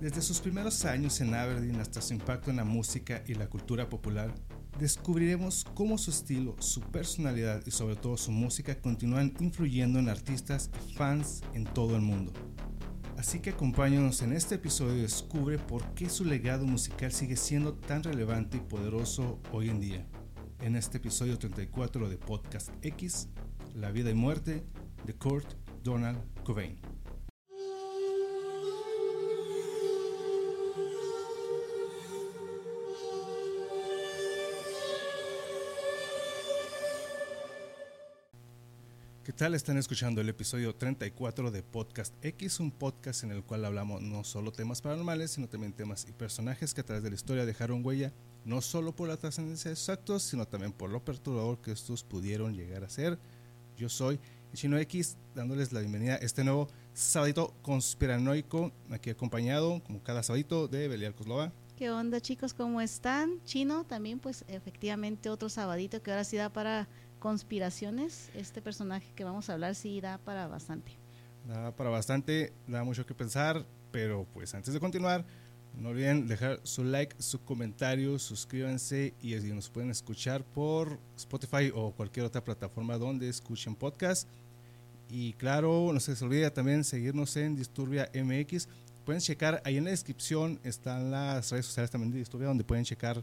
[0.00, 3.88] Desde sus primeros años en Aberdeen hasta su impacto en la música y la cultura
[3.88, 4.32] popular,
[4.78, 10.70] descubriremos cómo su estilo, su personalidad y sobre todo su música continúan influyendo en artistas
[10.88, 12.32] y fans en todo el mundo.
[13.16, 17.74] Así que acompáñanos en este episodio y descubre por qué su legado musical sigue siendo
[17.74, 20.06] tan relevante y poderoso hoy en día.
[20.60, 23.28] En este episodio 34 de Podcast X,
[23.74, 24.64] La vida y muerte
[25.04, 26.87] de Kurt Donald Cobain.
[39.28, 39.54] ¿Qué tal?
[39.54, 44.24] Están escuchando el episodio 34 de Podcast X, un podcast en el cual hablamos no
[44.24, 47.84] solo temas paranormales, sino también temas y personajes que a través de la historia dejaron
[47.84, 48.10] huella,
[48.46, 52.04] no solo por la trascendencia de sus actos, sino también por lo perturbador que estos
[52.04, 53.18] pudieron llegar a ser.
[53.76, 54.18] Yo soy
[54.54, 60.68] Chino X, dándoles la bienvenida a este nuevo sabadito conspiranoico, aquí acompañado, como cada sabadito,
[60.68, 61.52] de Belial Coslova.
[61.76, 62.54] ¿Qué onda chicos?
[62.54, 63.44] ¿Cómo están?
[63.44, 66.88] Chino también, pues efectivamente otro sabadito que ahora sí da para
[67.18, 70.92] conspiraciones, este personaje que vamos a hablar sí da para bastante.
[71.46, 75.24] Da para bastante, da mucho que pensar, pero pues antes de continuar,
[75.76, 81.92] no olviden dejar su like, su comentario, suscríbanse y nos pueden escuchar por Spotify o
[81.92, 84.28] cualquier otra plataforma donde escuchen podcast.
[85.08, 88.68] Y claro, no se les olvide también seguirnos en Disturbia MX.
[89.04, 92.84] Pueden checar ahí en la descripción, están las redes sociales también de Disturbia donde pueden
[92.84, 93.22] checar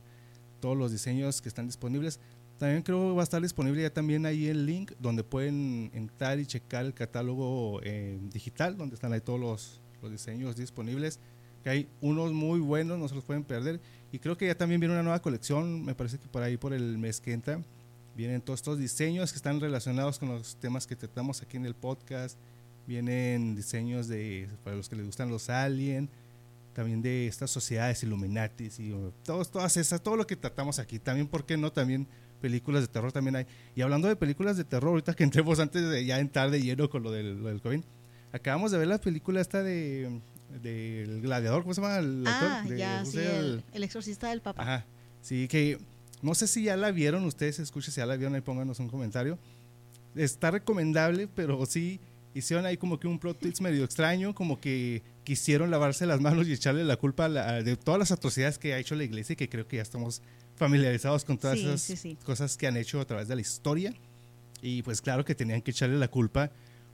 [0.61, 2.19] todos los diseños que están disponibles.
[2.57, 6.39] También creo que va a estar disponible ya también ahí el link donde pueden entrar
[6.39, 11.19] y checar el catálogo eh, digital, donde están ahí todos los, los, diseños disponibles.
[11.63, 13.81] Que hay unos muy buenos, no se los pueden perder.
[14.11, 16.73] Y creo que ya también viene una nueva colección, me parece que por ahí por
[16.73, 17.59] el mes que entra,
[18.15, 21.75] vienen todos estos diseños que están relacionados con los temas que tratamos aquí en el
[21.75, 22.37] podcast.
[22.87, 26.09] Vienen diseños de para los que les gustan los aliens
[26.75, 30.99] también de estas sociedades Illuminatis y todos, todas esas, todo lo que tratamos aquí.
[30.99, 31.71] También, ¿por qué no?
[31.71, 32.05] También
[32.41, 33.45] películas de terror también hay.
[33.75, 36.89] Y hablando de películas de terror, ahorita que entremos antes de ya entrar de lleno
[36.89, 37.81] con lo del, lo del COVID,
[38.31, 40.21] acabamos de ver la película esta de
[40.61, 41.97] del gladiador, ¿cómo se llama?
[41.97, 44.61] El ah, ya, sí, el, el, exorcista del Papa.
[44.61, 44.85] Ajá,
[45.21, 45.79] sí, que
[46.21, 48.89] no sé si ya la vieron, ustedes escuchen si ya la vieron, ahí pónganos un
[48.89, 49.37] comentario.
[50.15, 51.99] Está recomendable, pero sí
[52.35, 56.47] hicieron ahí como que un plot twist medio extraño, como que quisieron lavarse las manos
[56.47, 59.49] y echarle la culpa de todas las atrocidades que ha hecho la iglesia y que
[59.49, 60.21] creo que ya estamos
[60.55, 63.93] familiarizados con todas esas cosas que han hecho a través de la historia.
[64.61, 66.51] Y pues claro que tenían que echarle la culpa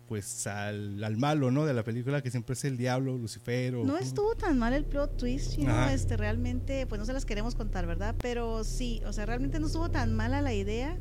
[0.08, 1.66] pues al, al malo, ¿no?
[1.66, 3.74] De la película que siempre es el diablo, Lucifer.
[3.74, 7.56] no estuvo tan mal el plot twist, sino este, realmente, pues no se las queremos
[7.56, 8.14] contar, ¿verdad?
[8.22, 11.00] Pero sí, o sea, realmente no estuvo tan mala la idea,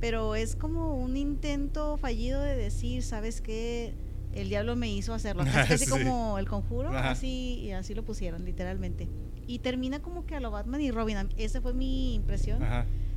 [0.00, 3.94] pero es como un intento fallido de decir, ¿sabes qué?
[4.32, 5.44] El diablo me hizo hacerlo.
[5.54, 9.08] Así como el conjuro, así, y así lo pusieron, literalmente.
[9.46, 11.16] Y termina como que a lo Batman y Robin.
[11.38, 12.62] Esa fue mi impresión.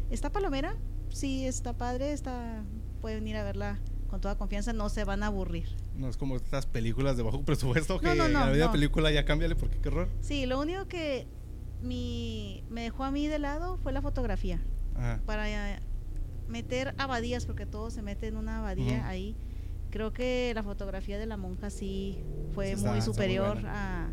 [0.10, 0.78] ¿Está palomera?
[1.10, 2.14] Sí, está padre.
[2.14, 2.64] Está,
[3.02, 4.72] pueden ir a verla con toda confianza.
[4.72, 5.68] No se van a aburrir.
[5.96, 9.26] No es como estas películas de bajo presupuesto que no, no, la vida película ya
[9.26, 10.10] cámbiale porque qué horror.
[10.22, 11.28] Sí, lo único que
[11.82, 14.62] mi, me dejó a mí de lado fue la fotografía.
[15.26, 15.44] Para
[16.50, 19.36] meter abadías, porque todo se mete en una abadía ahí.
[19.90, 22.20] Creo que la fotografía de la monja sí
[22.54, 24.10] fue muy superior a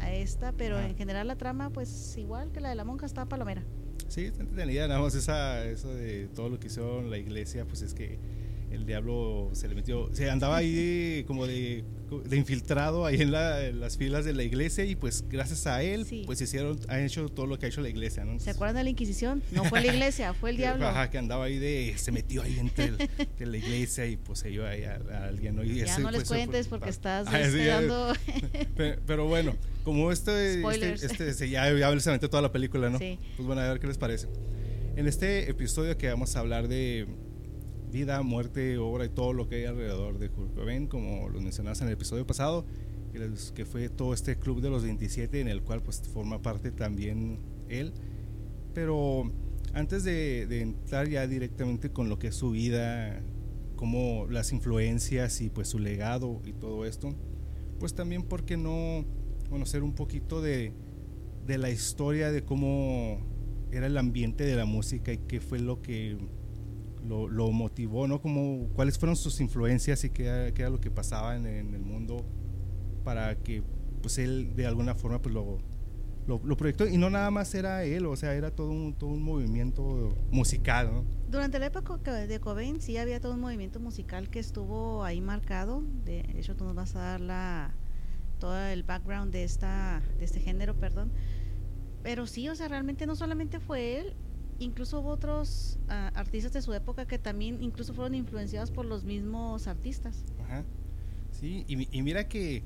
[0.00, 3.26] a esta, pero en general la trama, pues igual que la de la monja, está
[3.26, 3.62] palomera.
[4.08, 7.82] Sí, está entretenida, nada más esa, eso de todo lo que hizo la iglesia, pues
[7.82, 8.18] es que
[8.70, 11.84] el diablo se le metió, se andaba ahí como de,
[12.24, 16.40] de infiltrado ahí en, las filas de la iglesia y pues gracias a él pues
[16.40, 18.24] hicieron, han hecho todo lo que ha hecho la iglesia.
[18.24, 18.38] ¿no?
[18.38, 19.42] ¿Se acuerdan de la Inquisición?
[19.50, 20.86] No fue la iglesia, fue el diablo.
[20.86, 22.92] Ajá, que andaba ahí de, se metió ahí entre
[23.38, 25.56] la iglesia y poseyó ahí a, alguien.
[25.56, 25.64] ¿no?
[25.64, 28.12] ya no les pues, cuentes porque estás esperando.
[29.06, 30.62] pero, bueno, como este,
[30.94, 32.98] este, este, ya, ya se metió toda la película, ¿no?
[32.98, 34.28] Pues bueno, a ver qué les parece.
[34.96, 37.06] En este episodio que vamos a hablar de
[37.90, 41.80] vida, muerte, obra y todo lo que hay alrededor de Kurt Cobain, como lo mencionabas
[41.80, 42.64] en el episodio pasado,
[43.54, 47.40] que fue todo este club de los 27 en el cual pues forma parte también
[47.68, 47.92] él.
[48.72, 49.30] Pero
[49.72, 53.20] antes de, entrar ya directamente con lo que es su vida,
[53.76, 57.14] como las influencias y pues su legado y todo esto,
[57.78, 59.04] pues también por qué no
[59.48, 60.72] conocer un poquito de,
[61.46, 63.18] de la historia de cómo
[63.72, 66.18] era el ambiente de la música y qué fue lo que
[67.06, 68.20] lo, motivó, ¿no?
[68.20, 72.24] Como, ¿Cuáles fueron sus influencias y qué, era lo que pasaba en, el mundo
[73.04, 73.62] para que
[74.02, 75.58] pues él de alguna forma pues lo,
[76.26, 76.86] lo, proyectó?
[76.86, 80.92] Y no nada más era él, o sea, era todo un, todo un movimiento musical,
[80.92, 81.04] ¿no?
[81.30, 85.82] Durante la época de Cobain sí había todo un movimiento musical que estuvo ahí marcado.
[86.04, 87.74] De hecho, tú nos vas a dar la,
[88.38, 91.12] todo el background de esta de este género, perdón.
[92.02, 94.16] Pero sí, o sea, realmente no solamente fue él,
[94.60, 99.04] incluso hubo otros ah, artistas de su época que también incluso fueron influenciados por los
[99.04, 100.24] mismos artistas.
[100.44, 100.64] Ajá.
[101.32, 102.62] Sí, y, y mira que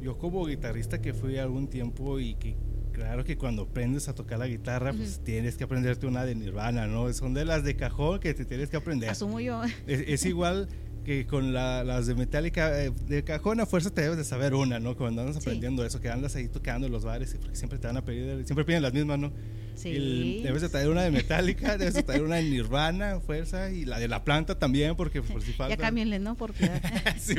[0.00, 2.56] yo como guitarrista que fui algún tiempo y que
[2.92, 6.86] claro que cuando aprendes a tocar la guitarra, pues tienes que aprenderte una de Nirvana,
[6.86, 7.12] ¿no?
[7.12, 9.10] Son de las de cajón que te tienes que aprender.
[9.10, 9.62] Asumo yo.
[9.86, 10.68] Es, igual
[11.08, 14.78] que con las de Metallica, eh, de cajón a fuerza te debes de saber una,
[14.78, 14.94] ¿no?
[14.94, 17.96] Cuando andas aprendiendo eso, que andas ahí tocando en los bares, porque siempre te van
[17.96, 19.32] a pedir, siempre piden las mismas, ¿no?
[19.74, 20.42] Sí.
[20.42, 23.98] debes de traer una de Metallica, debes de traer una de Nirvana, fuerza, y la
[23.98, 25.76] de la planta también, porque por si falta.
[25.76, 26.34] Ya cámbienle, ¿no?
[26.34, 26.70] Porque
[27.18, 27.36] sí,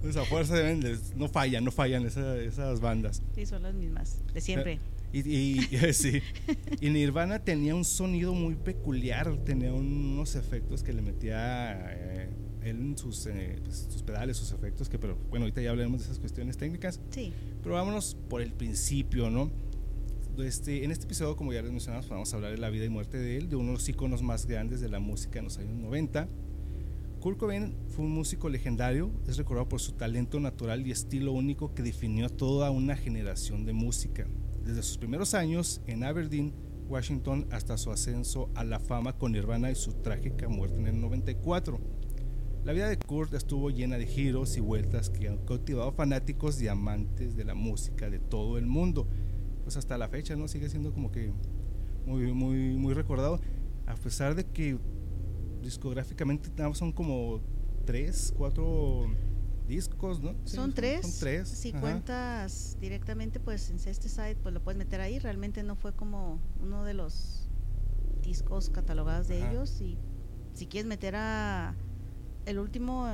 [0.00, 3.22] pues a fuerza deben de, no fallan, no fallan esas bandas.
[3.34, 4.78] Sí, son las mismas, de siempre.
[5.12, 5.60] Y, y,
[5.92, 6.22] sí.
[6.80, 12.30] y Nirvana tenía un sonido muy peculiar, tenía unos efectos que le metía eh,
[12.62, 16.04] en sus, eh, pues, sus pedales, sus efectos, que pero bueno, ahorita ya hablaremos de
[16.06, 17.00] esas cuestiones técnicas.
[17.10, 17.32] Sí.
[17.62, 19.50] Pero vámonos por el principio, ¿no?
[20.38, 22.84] Este, en este episodio, como ya les mencionamos, pues, vamos a hablar de la vida
[22.84, 25.46] y muerte de él, de uno de los iconos más grandes de la música en
[25.46, 26.28] los años 90.
[27.20, 31.74] Kurt Cobain fue un músico legendario, es recordado por su talento natural y estilo único
[31.74, 34.28] que definió a toda una generación de música.
[34.64, 36.52] Desde sus primeros años en Aberdeen,
[36.88, 41.00] Washington, hasta su ascenso a la fama con Nirvana y su trágica muerte en el
[41.00, 41.80] 94.
[42.68, 46.68] La vida de Kurt estuvo llena de giros y vueltas que han cautivado fanáticos y
[46.68, 49.08] amantes de la música de todo el mundo
[49.64, 50.48] pues hasta la fecha, ¿no?
[50.48, 51.32] Sigue siendo como que
[52.04, 53.40] muy, muy, muy recordado,
[53.86, 54.78] a pesar de que
[55.62, 57.40] discográficamente son como
[57.86, 59.06] tres, cuatro
[59.66, 60.34] discos, ¿no?
[60.44, 61.06] son tres.
[61.06, 61.48] Son tres.
[61.48, 65.18] Si cuentas directamente, pues en este site, pues lo puedes meter ahí.
[65.18, 67.48] Realmente no fue como uno de los
[68.20, 69.80] discos catalogados de ellos.
[69.80, 69.96] Y
[70.52, 71.74] si quieres meter a
[72.48, 73.06] el último,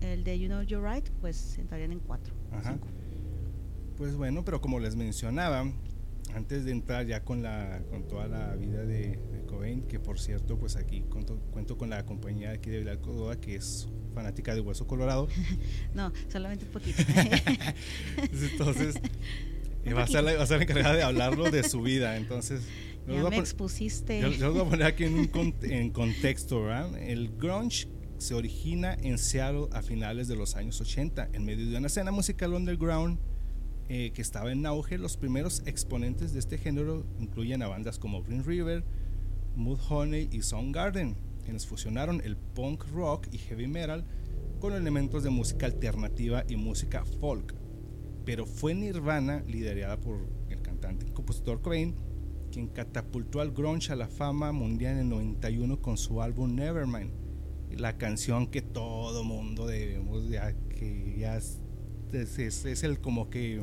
[0.00, 2.34] el de You Know You're Right, pues entrarían en cuatro.
[2.50, 2.78] Ajá.
[3.96, 5.70] Pues bueno, pero como les mencionaba,
[6.34, 10.58] antes de entrar ya con la con toda la vida de, Cobain, que por cierto,
[10.58, 14.60] pues aquí cuento, cuento con la compañía aquí de Vidal Codoa, que es fanática de
[14.60, 15.28] Hueso Colorado.
[15.94, 17.02] no, solamente un poquito.
[18.32, 19.00] entonces,
[19.94, 22.16] va, a ser la, va a ser encargada de hablarlo de su vida.
[22.16, 22.62] Entonces,
[23.06, 24.20] ya me expusiste.
[24.38, 26.96] Yo, voy a poner aquí en, un en contexto, ¿verdad?
[26.98, 27.88] El grunge
[28.18, 32.10] se origina en Seattle a finales de los años 80, en medio de una escena
[32.10, 33.18] musical underground
[33.88, 38.22] eh, que estaba en auge, los primeros exponentes de este género incluyen a bandas como
[38.22, 38.84] Green River,
[39.54, 44.04] Mudhoney y Soundgarden, quienes fusionaron el punk rock y heavy metal
[44.60, 47.54] con elementos de música alternativa y música folk.
[48.24, 50.18] Pero fue Nirvana, liderada por
[50.50, 51.94] el cantante y compositor Cobain,
[52.50, 57.27] quien catapultó al grunge a la fama mundial en el 91 con su álbum Nevermind,
[57.76, 63.62] la canción que todo mundo debemos ya que ya es, el como que...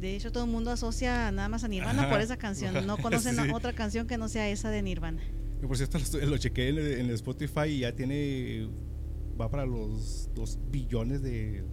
[0.00, 2.86] De hecho, todo el mundo asocia nada más a Nirvana por esa canción.
[2.86, 5.22] No conocen otra canción que no sea esa de Nirvana.
[5.66, 8.68] por cierto, lo, chequé en, el Spotify y ya tiene...
[9.40, 11.64] Va para los 2 billones de,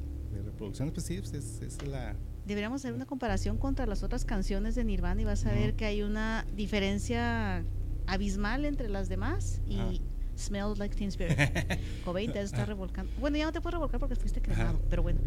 [0.46, 0.94] reproducciones.
[0.94, 2.16] Pues sí, pues es, la...
[2.46, 5.86] Deberíamos hacer una comparación contra las otras canciones de Nirvana y vas a ver que
[5.86, 7.66] hay una diferencia
[8.06, 10.02] abismal entre las demás y
[10.36, 11.38] Smells Like Teen Spirit.
[12.06, 13.12] Cobain te está revolcando.
[13.20, 15.20] Bueno, ya no te puedo revolcar porque fuiste cremado, pero bueno.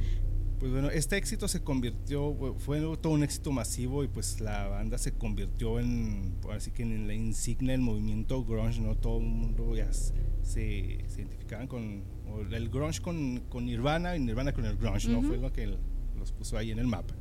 [0.58, 4.96] Pues bueno, este éxito se convirtió, fue todo un éxito masivo y pues la banda
[4.96, 8.96] se convirtió en, así que en la insignia del movimiento grunge, ¿no?
[8.96, 12.04] Todo el mundo ya se, se identificaban con
[12.50, 15.20] el grunge con, con, Nirvana y Nirvana con el grunge, ¿no?
[15.20, 17.14] Fue lo que los puso ahí en el mapa.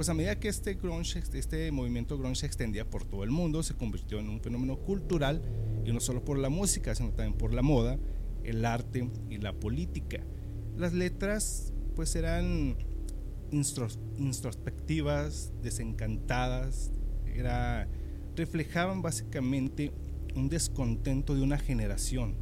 [0.00, 0.78] Pues a medida que este
[1.34, 5.42] este movimiento grunge se extendía por todo el mundo, se convirtió en un fenómeno cultural
[5.84, 7.98] y no solo por la música, sino también por la moda,
[8.42, 10.24] el arte y la política.
[10.74, 12.78] Las letras pues eran
[13.50, 16.92] introspectivas, desencantadas,
[17.26, 17.86] era,
[18.36, 19.92] reflejaban básicamente
[20.34, 22.36] un descontento de una generación.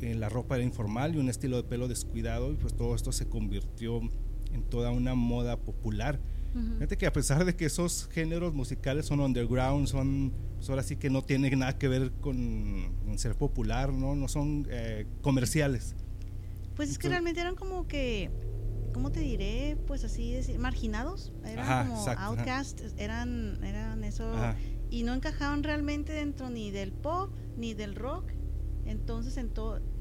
[0.00, 3.12] Eh, la ropa era informal y un estilo de pelo descuidado y pues todo esto
[3.12, 4.00] se convirtió
[4.52, 6.18] en toda una moda popular.
[6.52, 10.96] Fíjate que a pesar de que esos géneros musicales son underground, son pues ahora sí
[10.96, 15.94] que no tienen nada que ver con, ser popular, no, no son eh, comerciales.
[16.76, 18.30] Pues es que realmente eran como que
[18.92, 19.76] ¿cómo te diré?
[19.86, 24.32] Pues así decir, marginados, eran como outcasts, eran, eran eso,
[24.90, 28.30] y no encajaban realmente dentro ni del pop ni del rock.
[28.84, 29.50] Entonces, en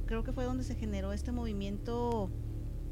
[0.06, 2.30] creo que fue donde se generó este movimiento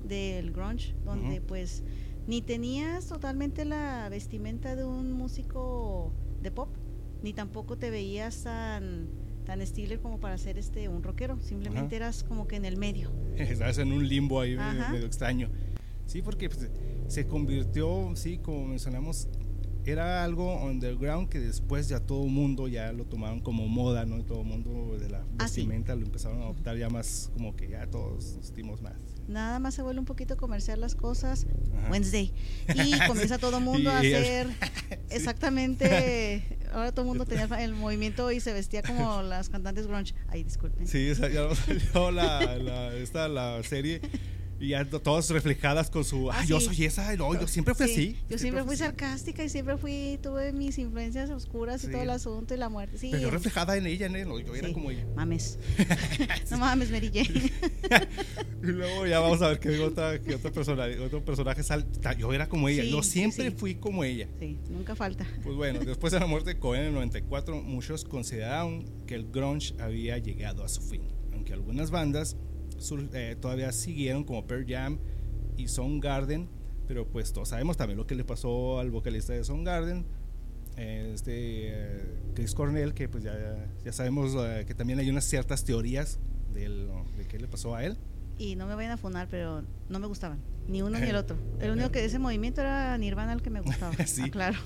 [0.04, 1.84] del grunge, donde pues
[2.30, 6.70] ni tenías totalmente la vestimenta de un músico de pop,
[7.24, 9.08] ni tampoco te veías tan
[9.46, 13.12] tan estilo como para ser este un rockero, simplemente eras como que en el medio.
[13.36, 15.50] Estabas en un limbo ahí medio extraño.
[16.06, 16.70] Sí, porque pues,
[17.08, 19.28] se convirtió, sí, como mencionamos,
[19.84, 24.20] era algo underground que después ya todo el mundo ya lo tomaron como moda, ¿no?
[24.20, 27.56] Y todo el mundo de la ah, vestimenta lo empezaron a adoptar ya más como
[27.56, 29.09] que ya todos nos dimos más.
[29.30, 31.46] Nada más se vuelve un poquito comercial las cosas.
[31.92, 32.34] Wednesday.
[32.74, 34.48] Y comienza todo el mundo a hacer
[35.10, 36.44] exactamente.
[36.74, 40.16] Ahora todo el mundo tenía el movimiento y se vestía como las cantantes grunge.
[40.28, 40.88] Ay, disculpen.
[40.88, 44.02] Sí, ya salió la, la, esta, la serie
[44.60, 48.18] y ya todas reflejadas con su, ah, yo soy esa, no, yo siempre fui así.
[48.30, 52.54] Yo siempre, fui sarcástica y siempre fui, tuve mis influencias oscuras y todo el asunto
[52.54, 52.98] y la muerte.
[53.00, 54.40] Pero yo reflejada en ella, ¿no?
[54.40, 55.06] yo era como ella.
[55.16, 55.58] Mames.
[56.52, 57.52] no mames, Mary Jane.
[58.64, 61.86] y luego ya vamos a ver qué otra, qué otro personaje, otro personaje sale.
[62.18, 64.28] Yo era como ella, yo siempre fui como ella.
[64.40, 65.26] Sí, nunca falta.
[65.42, 69.32] Pues bueno, después de la muerte de Cohen en el 94, muchos consideraron que el
[69.32, 72.36] grunge había llegado a su fin, aunque algunas bandas
[73.14, 75.00] eh, todavía siguieron como Pearl Jam
[75.58, 76.48] y Soundgarden,
[76.88, 80.06] pero pues todos sabemos también lo que le pasó al vocalista de Soundgarden,
[80.78, 81.34] este
[81.70, 86.20] eh, Chris Cornell, que pues ya, ya sabemos eh, que también hay unas ciertas teorías
[86.54, 87.98] de qué le pasó a él.
[88.38, 91.38] Y no me vayan a funar, pero no me gustaban, ni uno ni el otro.
[91.60, 93.94] El único que de ese movimiento era Nirvana el que me gustaba.
[94.06, 94.24] sí.
[94.26, 94.58] Ah, claro.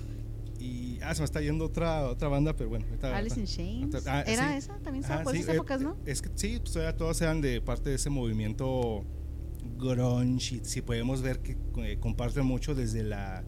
[0.63, 2.85] Y ah, se me está yendo otra otra banda, pero bueno.
[3.01, 4.07] Alice in Chains.
[4.07, 4.77] Ah, ¿Era esa?
[4.79, 5.97] También se por esas eh, épocas, ¿no?
[6.05, 9.03] Es que sí, pues, todas eran de parte de ese movimiento
[9.77, 10.55] grunge.
[10.55, 13.43] Y si podemos ver que eh, comparten mucho desde la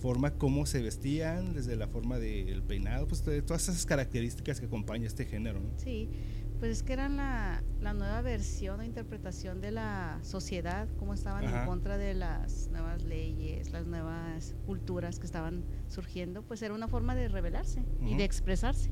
[0.00, 5.06] forma como se vestían, desde la forma del peinado, pues todas esas características que acompaña
[5.06, 5.70] este género, ¿no?
[5.78, 6.10] Sí.
[6.58, 11.44] Pues es que eran la, la, nueva versión o interpretación de la sociedad, cómo estaban
[11.44, 16.88] en contra de las nuevas leyes, las nuevas culturas que estaban surgiendo, pues era una
[16.88, 18.90] forma de rebelarse y de expresarse.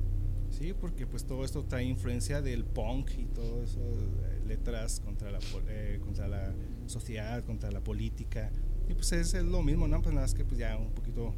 [0.50, 5.30] Sí, porque pues todo esto trae influencia del punk y todo eso, eh, letras contra
[5.30, 6.54] la, eh, contra la
[6.86, 8.52] sociedad, contra la política.
[8.88, 10.00] Y pues es, es, lo mismo, ¿no?
[10.02, 11.34] Pues nada más que pues ya un poquito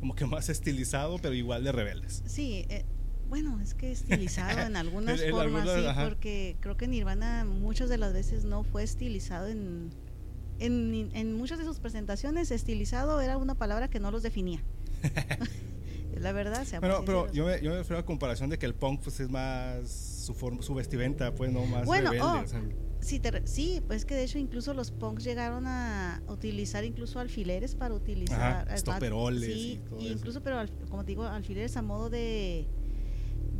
[0.00, 2.22] como que más estilizado, pero igual de rebeldes.
[2.26, 2.84] Sí, eh,
[3.28, 8.12] bueno, es que estilizado en algunas formas, sí, porque creo que Nirvana muchas de las
[8.12, 9.90] veces no fue estilizado en,
[10.58, 14.62] en, en muchas de sus presentaciones, estilizado era una palabra que no los definía.
[16.20, 18.74] la verdad, se Pero, pero yo, me, yo me refiero a comparación de que el
[18.74, 22.26] punk pues es más su, forma, su vestimenta, pues no más bueno, rebelde.
[22.26, 22.44] Oh,
[23.00, 27.94] sí, sí, pues que de hecho incluso los punks llegaron a utilizar incluso alfileres para
[27.94, 28.66] utilizar...
[28.66, 32.68] Ajá, estoperoles sí, y incluso, pero como te digo, alfileres a modo de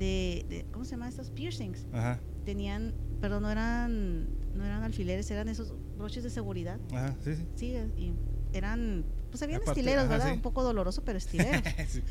[0.03, 1.87] de, ¿cómo se llama estos piercings?
[1.93, 2.21] Ajá.
[2.45, 6.81] Tenían, pero no eran no eran alfileres, eran esos broches de seguridad.
[6.93, 7.47] Ajá, sí, sí.
[7.55, 7.67] Sí,
[7.97, 8.13] y
[8.53, 10.33] eran, pues habían estileros, ¿verdad?
[10.33, 11.63] Un poco doloroso, pero estileros.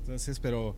[0.00, 0.76] Entonces, pero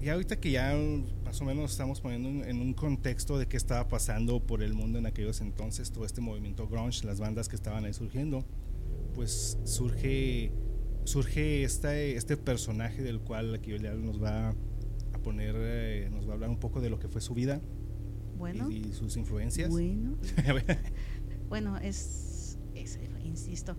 [0.00, 0.76] y ahorita que ya
[1.24, 4.98] más o menos estamos poniendo en un contexto de qué estaba pasando por el mundo
[4.98, 8.44] en aquellos entonces, todo este movimiento grunge, las bandas que estaban ahí surgiendo,
[9.14, 10.52] pues surge
[11.04, 14.54] surge este, este personaje del cual aquí nos va
[15.18, 17.60] poner, eh, nos va a hablar un poco de lo que fue su vida
[18.36, 19.70] bueno, y, sus influencias.
[19.70, 20.16] Bueno,
[21.48, 22.58] bueno es,
[23.24, 23.76] insisto,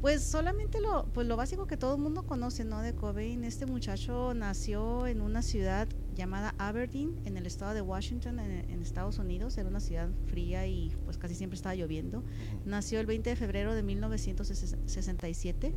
[0.00, 2.80] pues solamente lo, pues lo básico que todo el mundo conoce, ¿no?
[2.82, 3.42] De Cobain.
[3.42, 9.18] Este muchacho nació en una ciudad llamada Aberdeen, en el estado de Washington, en, Estados
[9.18, 9.58] Unidos.
[9.58, 12.22] Era una ciudad fría y pues casi siempre estaba lloviendo.
[12.64, 15.74] Nació el 20 de febrero de 1967.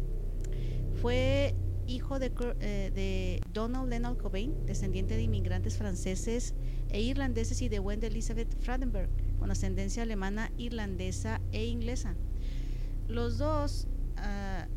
[1.02, 1.56] Fue
[1.96, 6.54] hijo de, eh, de, Donald Leonard Cobain, descendiente de inmigrantes franceses
[6.90, 12.16] e irlandeses y de Wendy Elizabeth Fradenberg, con ascendencia alemana, irlandesa e inglesa.
[13.08, 14.68] Los dos ah,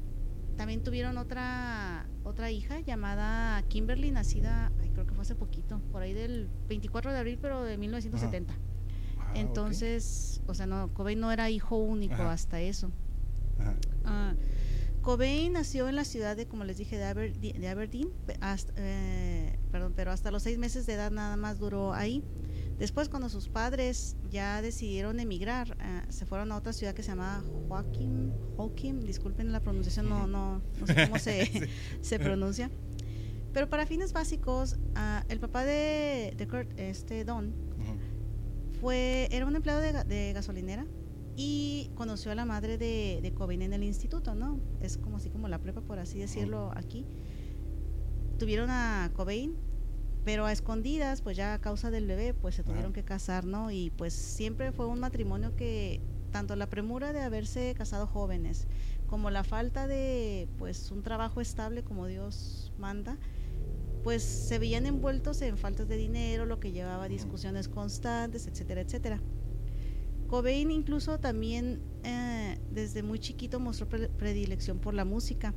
[0.56, 6.12] también tuvieron otra, otra hija llamada Kimberly, nacida, creo que fue hace poquito, por ahí
[6.12, 8.54] del 24 de abril, pero de 1970.
[9.18, 12.90] Ah, Entonces, o sea, no, Cobain no era hijo único hasta eso.
[14.04, 14.34] Ah,
[15.04, 18.08] Cobain nació en la ciudad de, como les dije, de Aberdeen,
[18.76, 22.24] eh, perdón, pero hasta los seis meses de edad nada más duró ahí.
[22.78, 27.10] Después, cuando sus padres ya decidieron emigrar, eh, se fueron a otra ciudad que se
[27.10, 31.68] llamaba Joaquim, Joaquim, disculpen la pronunciación, no, no, no sé cómo se,
[32.00, 32.70] se pronuncia.
[33.52, 37.52] Pero para fines básicos, ah, el papá de, Kurt, este Don,
[38.80, 40.86] fue, era un empleado de, de gasolinera
[41.36, 44.60] y conoció a la madre de, de Cobain en el instituto, ¿no?
[44.80, 47.06] Es como así como la prepa, por así decirlo, aquí.
[48.38, 49.56] Tuvieron a Cobain,
[50.24, 53.70] pero a escondidas, pues ya a causa del bebé, pues se tuvieron que casar, ¿no?
[53.70, 56.00] Y pues siempre fue un matrimonio que
[56.30, 58.66] tanto la premura de haberse casado jóvenes
[59.06, 63.18] como la falta de pues un trabajo estable como Dios manda,
[64.02, 68.80] pues se veían envueltos en faltas de dinero, lo que llevaba a discusiones constantes, etcétera,
[68.80, 69.20] etcétera.
[70.34, 75.54] Cobain incluso también eh, desde muy chiquito mostró predilección por la música.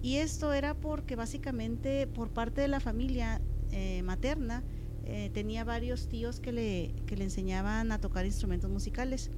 [0.00, 4.64] Y esto era porque básicamente por parte de la familia eh, materna
[5.04, 9.30] eh, tenía varios tíos que le, que le enseñaban a tocar instrumentos musicales.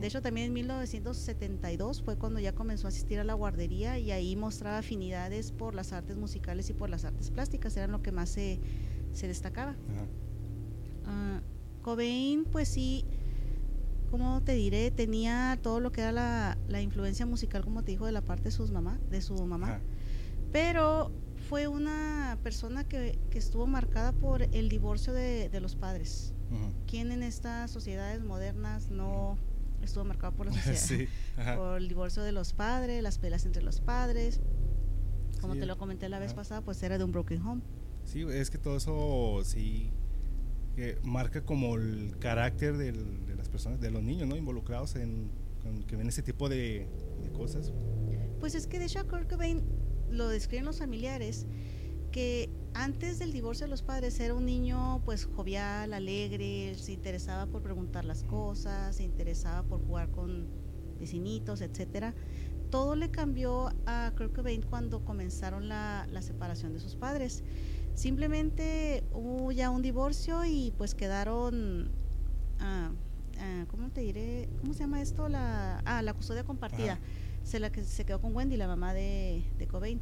[0.00, 4.10] De hecho, también en 1972 fue cuando ya comenzó a asistir a la guardería y
[4.10, 8.10] ahí mostraba afinidades por las artes musicales y por las artes plásticas, eran lo que
[8.10, 8.58] más se,
[9.12, 9.76] se destacaba.
[11.04, 13.04] Uh, Cobain, pues sí,
[14.12, 18.04] como te diré, tenía todo lo que era la, la, influencia musical, como te dijo,
[18.04, 19.80] de la parte de, sus mamá, de su mamá.
[20.52, 21.10] Pero
[21.48, 26.34] fue una persona que, que, estuvo marcada por el divorcio de, de los padres.
[26.86, 29.38] ¿Quién en estas sociedades modernas no
[29.80, 31.08] estuvo marcado por la sociedad,
[31.56, 34.42] por el divorcio de los padres, las peleas entre los padres.
[35.40, 37.62] Como te lo comenté la vez pasada, pues era de un broken home.
[38.04, 39.90] Sí, es que todo eso sí
[40.74, 42.92] que marca como el carácter de
[43.36, 44.28] las personas, de los niños.
[44.36, 45.30] Involucrados en,
[45.86, 46.88] que ven ese tipo de,
[47.36, 47.72] cosas.
[48.40, 49.62] Pues es que de hecho Kurt Cobain
[50.10, 51.46] lo describen los familiares
[52.10, 57.46] que antes del divorcio de los padres era un niño pues jovial, alegre, se interesaba
[57.46, 60.48] por preguntar las cosas, se interesaba por jugar con
[60.98, 62.14] vecinitos, etcétera.
[62.70, 67.42] Todo le cambió a Kurt Cobain cuando comenzaron la separación de sus padres.
[67.94, 71.90] Simplemente hubo ya un divorcio y pues quedaron,
[72.58, 72.90] ah,
[73.38, 74.48] ah, ¿cómo te diré?
[74.60, 75.28] ¿Cómo se llama esto?
[75.28, 76.98] La, ah, la custodia compartida.
[77.42, 80.00] Se, la, que se quedó con Wendy, la mamá de, de Cobain.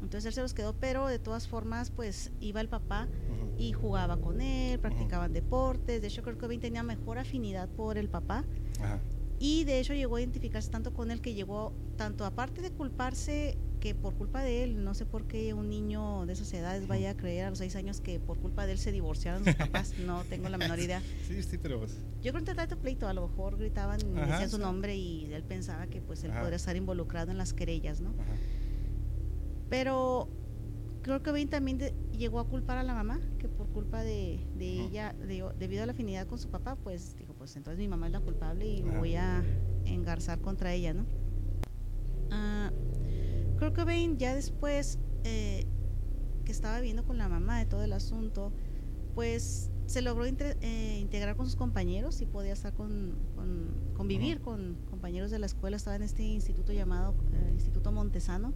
[0.00, 3.08] Entonces él se los quedó, pero de todas formas, pues iba el papá
[3.58, 6.00] y jugaba con él, practicaban deportes.
[6.00, 8.44] De hecho, creo que Cobain tenía mejor afinidad por el papá.
[9.40, 13.56] Y de hecho llegó a identificarse tanto con él que llegó, tanto aparte de culparse
[13.78, 17.10] que por culpa de él, no sé por qué un niño de esas edades vaya
[17.10, 19.94] a creer a los seis años que por culpa de él se divorciaron sus papás,
[19.98, 21.02] no tengo la menor idea.
[21.26, 21.78] Sí, sí, pero...
[21.78, 25.32] Pues Yo creo que en pleito, a lo mejor gritaban y decían su nombre y
[25.32, 28.14] él pensaba que pues él podría estar involucrado en las querellas, ¿no?
[29.68, 30.28] Pero
[31.02, 31.78] creo que Ben también
[32.12, 35.14] llegó a culpar a la mamá, que por culpa de, ella,
[35.58, 38.20] debido a la afinidad con su papá, pues dijo, pues entonces mi mamá es la
[38.20, 39.42] culpable y voy a
[39.84, 41.06] engarzar contra ella, ¿no?
[42.30, 42.87] Uh,
[43.58, 45.66] creo que Ben ya después eh,
[46.44, 48.52] que estaba viviendo con la mamá de todo el asunto,
[49.14, 53.16] pues se logró eh, integrar con sus compañeros y podía estar con,
[53.94, 58.54] convivir con compañeros de la escuela, estaba en este instituto llamado eh, Instituto Montesano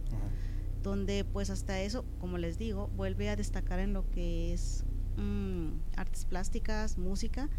[0.83, 4.83] donde pues hasta eso, como les digo, vuelve a destacar en lo que es
[5.17, 7.49] mm, artes plásticas, música,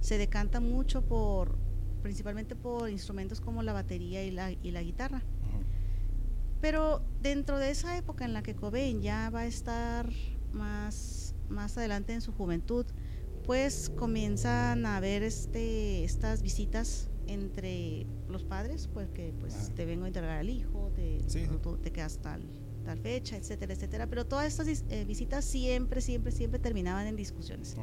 [0.00, 1.56] se decanta mucho por,
[2.02, 5.22] principalmente por instrumentos como la batería y la, y la guitarra.
[6.62, 10.08] Pero dentro de esa época en la que Cobain ya va a estar
[10.52, 12.86] más, más adelante en su juventud,
[13.44, 20.04] pues comienzan a haber este, estas visitas entre los padres, pues que pues te vengo
[20.04, 21.18] a entregar al hijo, te,
[21.82, 22.42] te quedas tal,
[22.84, 24.06] tal fecha, etcétera, etcétera.
[24.06, 27.74] Pero todas estas eh, visitas siempre, siempre, siempre terminaban en discusiones.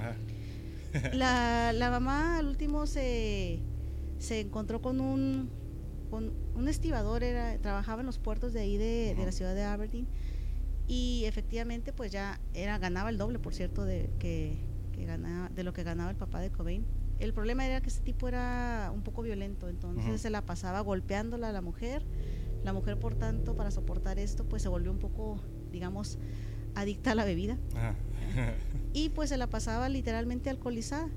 [1.13, 3.59] la, la, mamá al último se,
[4.19, 5.49] se encontró con un,
[6.09, 9.63] con un estibador, era, trabajaba en los puertos de ahí de, de, la ciudad de
[9.63, 10.07] Aberdeen
[10.87, 14.57] y efectivamente pues ya era ganaba el doble, por cierto, de, que,
[14.91, 16.85] que ganaba, de lo que ganaba el papá de Cobain.
[17.19, 21.49] El problema era que ese tipo era un poco violento, entonces se la pasaba golpeándola
[21.49, 22.05] a la mujer
[22.63, 25.39] la mujer, por tanto, para soportar esto, pues se volvió un poco,
[25.71, 26.17] digamos,
[26.75, 27.57] adicta a la bebida.
[28.93, 31.09] y pues se la pasaba literalmente alcoholizada.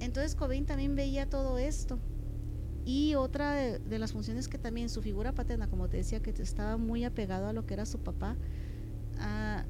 [0.00, 1.98] Entonces Cobain también veía todo esto.
[2.86, 6.76] Y otra de, las funciones que también su figura paterna, como te decía, que estaba
[6.76, 8.36] muy apegado a lo que era su papá,
[9.18, 9.64] ah,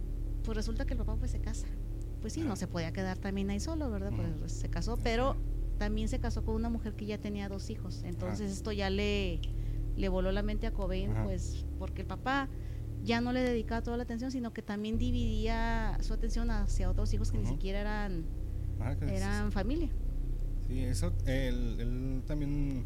[0.44, 1.66] pues resulta que el papá pues se casa.
[2.20, 4.12] Pues sí, no se podía quedar también ahí solo, ¿verdad?
[4.38, 5.34] Pues se casó, pero
[5.78, 8.02] también se casó con una mujer que ya tenía dos hijos.
[8.04, 9.40] Entonces esto ya le,
[9.96, 12.50] le voló la mente a Cobain, pues porque el papá
[13.02, 17.14] ya no le dedicaba toda la atención, sino que también dividía su atención hacia otros
[17.14, 18.24] hijos que ni siquiera eran,
[18.80, 19.88] ah, eran familia.
[20.68, 22.84] Sí, eso, él, también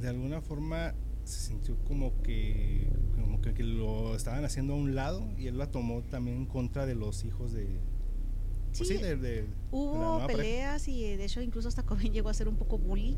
[0.00, 2.88] de alguna forma se sintió como que
[3.20, 6.86] como que, lo estaban haciendo a un lado y él la tomó también en contra
[6.86, 7.80] de los hijos de
[8.76, 12.56] pues sí, de, hubo peleas y de hecho incluso hasta Cobain llegó a ser un
[12.56, 13.16] poco bully.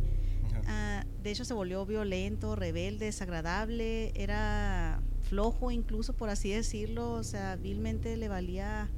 [0.67, 7.23] Ah, de hecho, se volvió violento, rebelde, desagradable, era flojo incluso, por así decirlo, o
[7.23, 8.91] sea, vilmente le valía,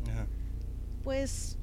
[1.05, 1.59] pues,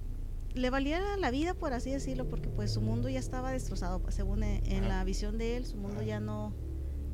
[0.57, 4.15] le valía la vida, por así decirlo, porque pues su mundo ya estaba destrozado, pues,
[4.15, 6.53] según e, en, la visión de él, su mundo ya no,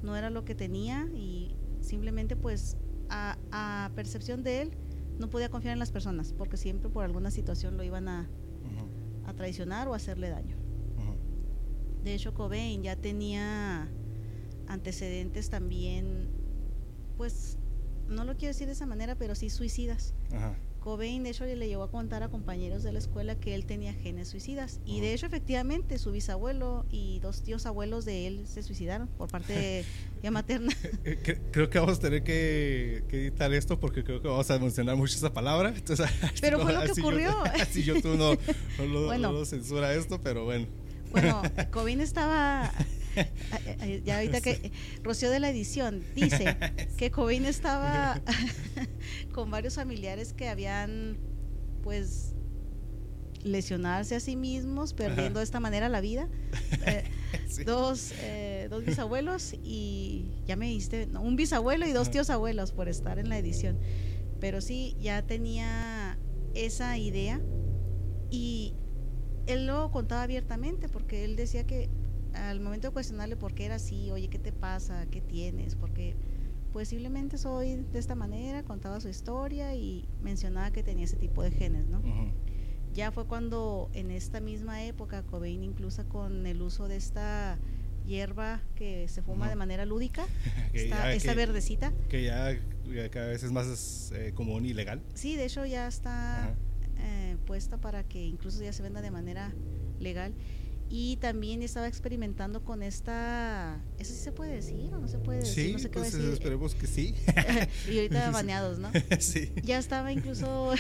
[0.02, 2.78] no era lo que tenía y simplemente pues
[3.10, 4.78] a, a, percepción de él
[5.20, 8.30] no podía confiar en las personas, porque siempre por alguna situación lo iban a,
[9.26, 10.58] a traicionar o a hacerle daño.
[12.04, 13.88] De hecho, Cobain ya tenía
[14.68, 16.28] antecedentes también,
[17.16, 17.58] pues,
[18.10, 20.14] no lo quiero decir de esa manera, pero sí suicidas.
[20.34, 20.58] Ajá.
[20.84, 23.94] Cobain de hecho le llegó a contar a compañeros de la escuela que él tenía
[23.94, 28.64] genes suicidas y de hecho efectivamente su bisabuelo y dos tíos abuelos de él se
[28.64, 29.86] suicidaron por parte
[30.22, 30.74] de, materna.
[31.06, 34.98] Eh, creo que vamos a tener que, editar esto porque creo que vamos a mencionar
[34.98, 35.74] mucho esa palabra.
[36.42, 37.32] pero fue lo que ocurrió.
[37.62, 38.38] así yo tú no,
[38.86, 40.68] lo, censura esto, pero bueno.
[41.12, 41.42] Bueno,
[41.72, 42.74] Cobain estaba
[44.04, 44.72] ya ahorita que
[45.04, 46.58] Rocío de la edición dice
[46.98, 48.22] que Cobain estaba
[49.34, 51.18] con varios familiares que habían
[51.84, 52.34] pues
[53.44, 56.30] lesionarse a sí mismos, perdiendo de esta manera la vida.
[56.86, 57.04] Eh,
[57.66, 62.88] dos, eh, dos bisabuelos y ya me diste, un bisabuelo y dos tíos abuelos por
[62.88, 63.78] estar en la edición.
[64.40, 66.18] Pero sí, ya tenía
[66.54, 67.42] esa idea
[68.30, 68.76] y
[69.46, 71.90] él lo contaba abiertamente porque él decía que
[72.34, 75.06] al momento de cuestionarle por qué era así, oye, ¿qué te pasa?
[75.08, 75.76] ¿Qué tienes?
[75.76, 76.16] Porque
[76.72, 81.52] posiblemente soy de esta manera, contaba su historia y mencionaba que tenía ese tipo de
[81.52, 82.02] genes, ¿no?
[82.94, 87.58] Ya fue cuando en esta misma época Cobain incluso con el uso de esta
[88.06, 90.26] hierba que se fuma de manera lúdica,
[90.74, 91.94] esta, verdecita.
[92.10, 92.60] Que ya,
[93.10, 95.02] cada vez es más eh, común y legal.
[95.14, 96.56] Sí, de hecho ya está
[96.98, 99.54] eh, puesta para que incluso ya se venda de manera
[100.00, 100.34] legal
[100.90, 105.40] y también estaba experimentando con esta, ¿eso sí se puede decir o no se puede
[105.40, 105.66] decir?
[105.66, 107.16] Sí, no sé qué pues esperemos que sí.
[107.90, 108.92] y ahorita baneados, ¿no?
[109.20, 109.52] sí.
[109.64, 110.74] Ya estaba incluso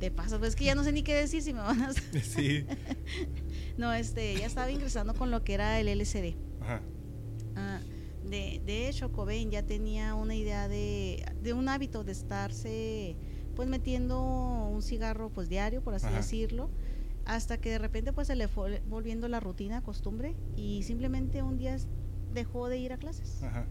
[0.00, 1.92] de paso, pues es que ya no sé ni qué decir si me van a...
[1.92, 2.66] sí.
[3.78, 6.36] no, este, ya estaba ingresando con lo que era el LCD.
[6.60, 6.82] Ajá.
[7.56, 7.80] Ah,
[8.28, 13.16] de, de hecho, Cobain ya tenía una idea de, de un hábito de estarse
[13.54, 16.70] pues metiendo un cigarro pues diario, por así decirlo
[17.26, 21.56] hasta que de repente pues se le fue volviendo la rutina, costumbre y simplemente un
[21.56, 21.76] día
[22.32, 23.42] dejó de ir a clases.
[23.42, 23.66] Ajá.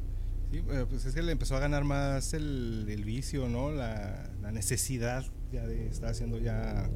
[0.51, 3.71] Sí, eh, pues es que le empezó a ganar más el, vicio, ¿no?
[3.71, 6.87] La, necesidad ya de estar haciendo ya,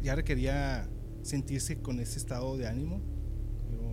[0.00, 0.88] ya, requería
[1.22, 3.00] sentirse con ese estado de ánimo.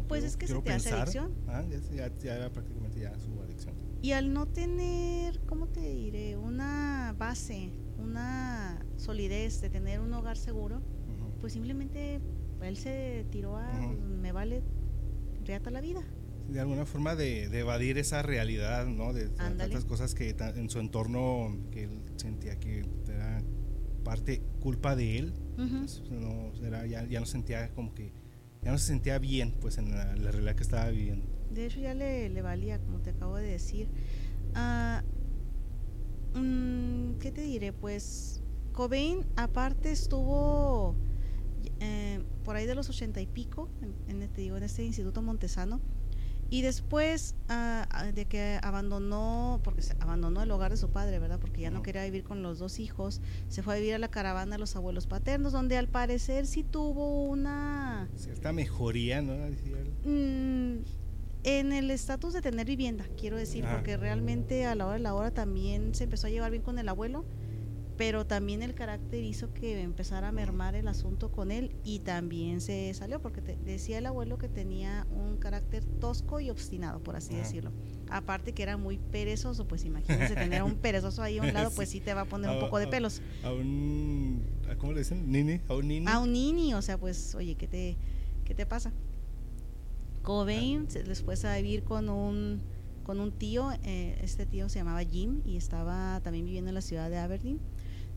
[0.08, 1.34] pues es que se te hace adicción.
[1.48, 3.74] Ah, ya, ya, era prácticamente ya su adicción.
[4.04, 6.38] Y al no tener, ¿cómo te diré?
[6.38, 10.84] Una base, una solidez de tener un hogar seguro,
[11.42, 12.22] pues simplemente
[12.62, 13.72] él se tiró a,
[14.22, 14.64] me vale
[15.44, 16.02] reata la vida.
[16.48, 19.14] De alguna forma de, evadir esa realidad, ¿no?
[19.14, 23.42] De, tantas cosas que en su entorno, que él sentía que era
[24.04, 26.54] parte culpa de él, pues, no,
[26.86, 28.14] ya, no sentía como que,
[28.62, 31.26] ya no se sentía bien, pues en la, realidad que estaba viviendo.
[31.52, 33.90] De hecho ya le, le valía, como te acabo de decir.
[36.34, 37.74] Mm, ¿Qué te diré?
[37.74, 40.96] Pues Cobain aparte estuvo
[41.80, 43.70] eh, por ahí de los ochenta y pico,
[44.08, 45.80] en, este, digo, en este Instituto Montesano.
[46.50, 51.18] Y después ah, ah, de que abandonó, porque se abandonó el hogar de su padre,
[51.18, 51.40] ¿verdad?
[51.40, 51.82] Porque ya no.
[51.82, 54.76] quería vivir con los dos hijos, se fue a vivir a la caravana de los
[54.76, 58.10] abuelos paternos, donde al parecer sí tuvo una...
[58.18, 59.34] Cierta mejoría, ¿no?
[60.04, 60.84] Mm,
[61.44, 65.14] en el estatus de tener vivienda, quiero decir, porque realmente a la hora de la
[65.14, 67.24] hora también se empezó a llevar bien con el abuelo
[68.02, 72.60] pero también el carácter hizo que empezara a mermar el asunto con él y también
[72.60, 77.36] se salió porque decía el abuelo que tenía un carácter tosco y obstinado, por así
[77.36, 77.72] decirlo.
[78.10, 81.70] Aparte que era muy perezoso, pues imagínense tener a un perezoso ahí a un lado,
[81.76, 83.22] pues sí te va a poner un poco de pelos.
[83.44, 84.48] A, un,
[84.80, 85.32] ¿cómo le dicen?
[85.32, 85.62] ¿Nini?
[85.68, 86.08] ¿A un nini?
[86.08, 87.98] A un nini, o sea, pues, oye, ¿qué te,
[88.46, 88.92] qué te pasa?
[90.24, 91.00] Cobain ah.
[91.06, 92.64] después a vivir con un
[93.04, 96.82] con un tío, eh, este tío se llamaba Jim y estaba también viviendo en la
[96.82, 97.60] ciudad de Aberdeen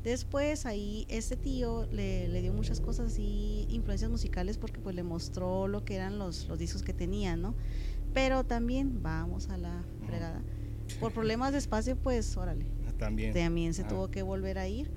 [0.05, 5.67] Después ahí este tío le, dio muchas cosas y influencias musicales porque pues le mostró
[5.67, 7.55] lo que eran los, los discos que tenía, ¿no?
[8.13, 10.43] Pero también, vamos a la fregada,
[11.01, 12.67] por problemas de espacio pues órale.
[12.99, 13.33] También.
[13.33, 14.91] También se tuvo que volver a ir.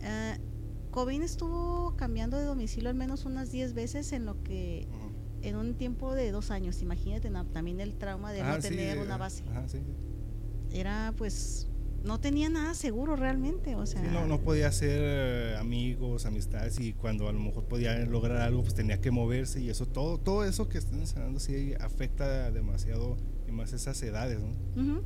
[0.00, 4.88] Uh, Cobin estuvo cambiando de domicilio al menos unas 10 veces en lo que...
[5.42, 9.18] En un tiempo de dos años, imagínate también el trauma de no ah, tener una
[9.18, 9.44] base.
[10.72, 11.68] Era pues
[12.04, 14.02] no tenía nada seguro realmente, o sea.
[14.02, 18.62] no, no podía hacer eh, amigos, amistades y cuando a lo mejor podía lograr algo,
[18.62, 23.16] pues tenía que moverse y eso, todo, todo eso que están enseñando sí afecta demasiado
[23.48, 25.02] y más esas edades, ¿no?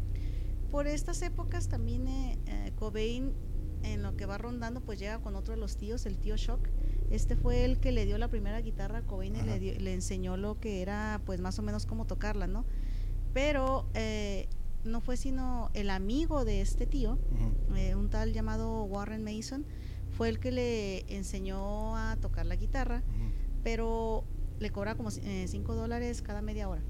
[0.73, 3.33] Por estas épocas también eh, eh, Cobain
[3.85, 6.69] en lo que va rondando pues llega con otro de los tíos, el tío Shock.
[7.11, 10.37] Este fue el que le dio la primera guitarra a Cobain y le, le, enseñó
[10.37, 12.67] lo que era pues más o menos cómo tocarla, ¿no?
[13.33, 14.49] Pero eh,
[14.85, 17.19] no fue sino el amigo de este tío,
[17.77, 19.67] eh, un tal llamado Warren Mason,
[20.11, 23.03] fue el que le enseñó a tocar la guitarra,
[23.63, 24.25] pero
[24.59, 26.83] le cobraba como 5 eh, dólares cada media hora.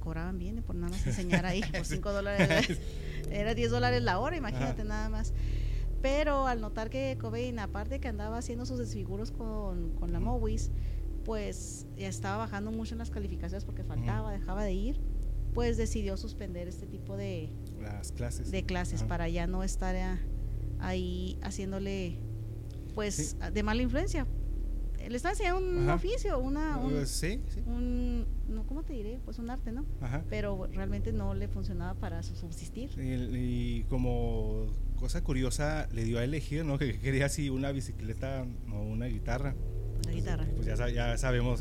[0.00, 2.80] Cobraban bien por nada más enseñar ahí, por 5 dólares.
[3.30, 5.32] Era 10 dólares la hora, imagínate nada más.
[6.02, 10.70] Pero al notar que Cobain, aparte que andaba haciendo sus desfiguros con, con la Mowis,
[11.24, 15.00] pues ya estaba bajando mucho en las calificaciones porque faltaba, dejaba de ir,
[15.54, 19.94] pues decidió suspender este tipo de, las clases, de clases para ya no estar
[20.80, 22.18] ahí haciéndole
[22.94, 24.26] pues de mala influencia.
[25.08, 27.60] Le enseñando un oficio, una, un, pues, sí, sí.
[27.66, 29.20] un no, ¿cómo te diré?
[29.22, 29.84] Pues un arte, ¿no?
[30.30, 32.90] Pero realmente no le funcionaba para subsistir.
[32.98, 36.78] Y, como cosa curiosa, le dio a elegir, ¿no?
[36.78, 39.54] Que quería si una bicicleta o una guitarra.
[40.04, 40.46] Una guitarra.
[40.56, 41.60] Pues ya, ya sabemos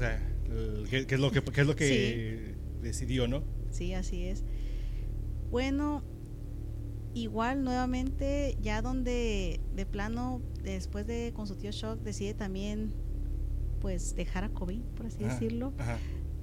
[0.89, 3.43] qué, es lo que, qué es lo que decidió, ¿no?
[3.73, 4.43] Sí, así es.
[5.51, 6.03] Bueno,
[7.13, 12.93] igual nuevamente, ya donde de plano, después de con su tío Shock, decide también
[13.81, 15.73] pues dejar a Kobe, por así decirlo.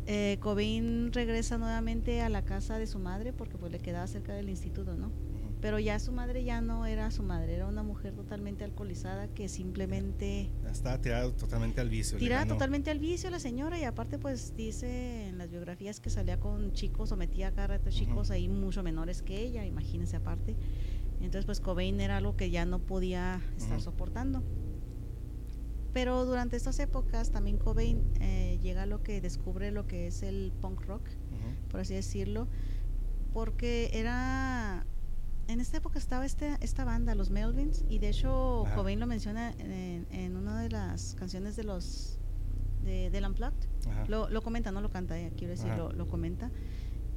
[0.06, 4.34] Eh, Cobain regresa nuevamente a la casa de su madre porque pues le quedaba cerca
[4.34, 5.12] del instituto, ¿no?
[5.60, 9.48] Pero ya su madre ya no era su madre, era una mujer totalmente alcoholizada que
[9.48, 10.50] simplemente...
[10.70, 12.16] Estaba tirada totalmente al vicio.
[12.16, 16.40] Tirada totalmente al vicio la señora y aparte pues dice en las biografías que salía
[16.40, 20.56] con chicos o metía a cada rato chicos ahí mucho menores que ella, imagínense aparte.
[21.20, 24.42] Entonces pues Cobain era algo que ya no podía estar soportando.
[25.92, 30.22] Pero durante estas épocas también Cobain eh, llega a lo que descubre lo que es
[30.22, 31.02] el punk rock,
[31.68, 32.48] por así decirlo,
[33.32, 34.86] porque era
[35.50, 39.52] en esta época estaba este, esta banda, los Melvins, y de hecho Cobain lo menciona
[39.58, 42.18] en, una de las canciones de los
[42.84, 43.68] de, del Unplugged.
[44.08, 46.50] Lo, lo, comenta, no lo canta, eh, quiero decir, lo, comenta.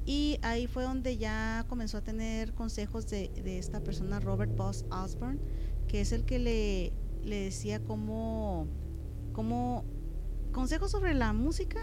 [0.06, 4.86] Y ahí fue donde ya comenzó a tener consejos de, de esta persona, Robert Boss
[4.91, 5.39] Osborne,
[5.88, 6.93] que es el que le,
[7.24, 8.67] le decía cómo,
[9.32, 9.86] cómo
[10.52, 11.80] consejos sobre la música,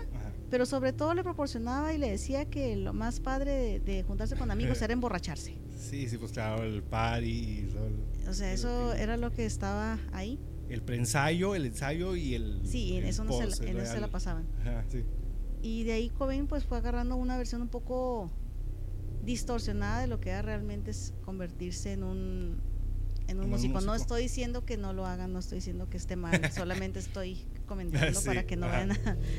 [0.50, 4.50] pero sobre todo le proporcionaba y le decía que lo más padre de, juntarse con
[4.50, 5.59] amigos era emborracharse.
[5.80, 7.28] Sí, sí, pues claro, el party.
[7.28, 7.74] Y
[8.28, 10.38] o sea, eso era lo que estaba ahí.
[10.68, 12.60] El preensayo, el ensayo y el.
[12.64, 14.46] Sí, en, eso, no se, en eso se la pasaban.
[15.62, 18.30] Y de ahí Cobain pues fue agarrando una versión un poco
[19.24, 22.60] distorsionada de lo que era realmente es convertirse en un
[23.28, 23.80] en un, músico.
[23.80, 27.46] No estoy diciendo que no lo hagan, no estoy diciendo que esté mal, solamente estoy
[27.66, 28.90] comentando para que no vean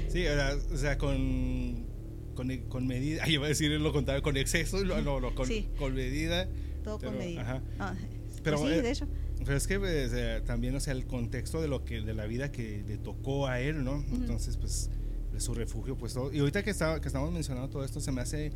[0.08, 1.86] Sí, o sea, con,
[2.34, 6.48] con, con medida, iba a decir lo contrario, con exceso, no, no, con, con medida.
[6.84, 7.62] Todo con medida.
[7.80, 7.96] Ah,
[8.44, 9.08] pero, pues sí, de hecho.
[9.46, 10.14] Pero es que pues,
[10.46, 13.60] también, o sea, el contexto de lo que de la vida que le tocó a
[13.60, 14.04] él, ¿no?
[14.12, 14.90] Entonces, pues,
[15.38, 16.32] su refugio, pues todo.
[16.32, 18.52] Y ahorita que, está, que estamos mencionando todo esto, se me hace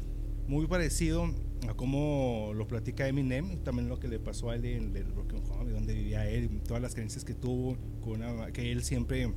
[0.48, 1.34] muy parecido
[1.68, 5.42] a cómo lo platica Eminem, también lo que le pasó a él en el Broken
[5.50, 8.22] Home, donde vivía él, todas las creencias que tuvo, con
[8.54, 9.34] que él siempre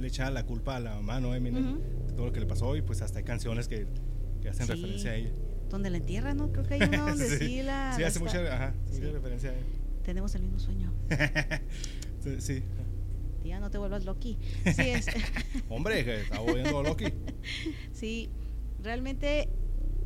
[0.00, 1.34] le echaba la culpa a la mamá, ¿no?
[1.34, 1.78] Eminem,
[2.14, 3.86] todo lo que le pasó y pues hasta hay canciones que,
[4.40, 5.30] que hacen referencia a ella.
[5.70, 6.52] Donde la entierra, ¿no?
[6.52, 7.94] Creo que hay una donde sí, la...
[7.96, 9.64] Sí, hace mucha, ajá, mucha referencia a él.
[10.04, 10.92] Tenemos el mismo sueño.
[12.38, 12.62] sí.
[13.42, 14.38] Tía, no te vuelvas Loki.
[14.64, 15.06] Sí, es.
[15.68, 17.06] Hombre, estaba oyendo Loki.
[17.92, 18.30] Sí,
[18.82, 19.48] realmente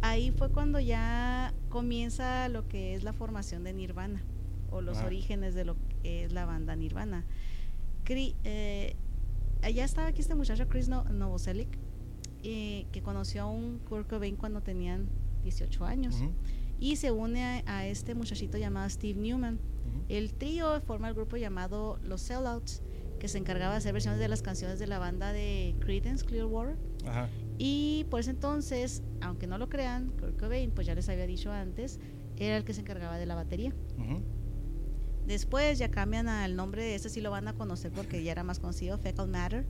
[0.02, 4.22] ahí fue cuando ya comienza lo que es la formación de Nirvana
[4.70, 7.24] o los orígenes de lo que es la banda Nirvana.
[8.08, 8.96] eh,
[9.62, 11.68] allá estaba aquí este muchacho Chris Novoselic
[12.42, 15.08] eh, que conoció a un Kurt Cobain cuando tenían
[15.42, 16.16] 18 años
[16.80, 19.58] y se une a, este muchachito llamado Steve Newman.
[20.08, 22.82] El trío forma el grupo llamado Los Sellouts
[23.18, 26.76] que se encargaba de hacer versiones de las canciones de la banda de Creedence Clearwater.
[27.04, 27.28] Ajá.
[27.58, 31.50] Y por ese entonces, aunque no lo crean, Kurt Cobain, pues ya les había dicho
[31.50, 31.98] antes,
[32.36, 33.74] era el que se encargaba de la batería.
[35.28, 38.44] Después ya cambian al nombre de ese, sí lo van a conocer porque ya era
[38.44, 39.66] más conocido, Fecal Matter.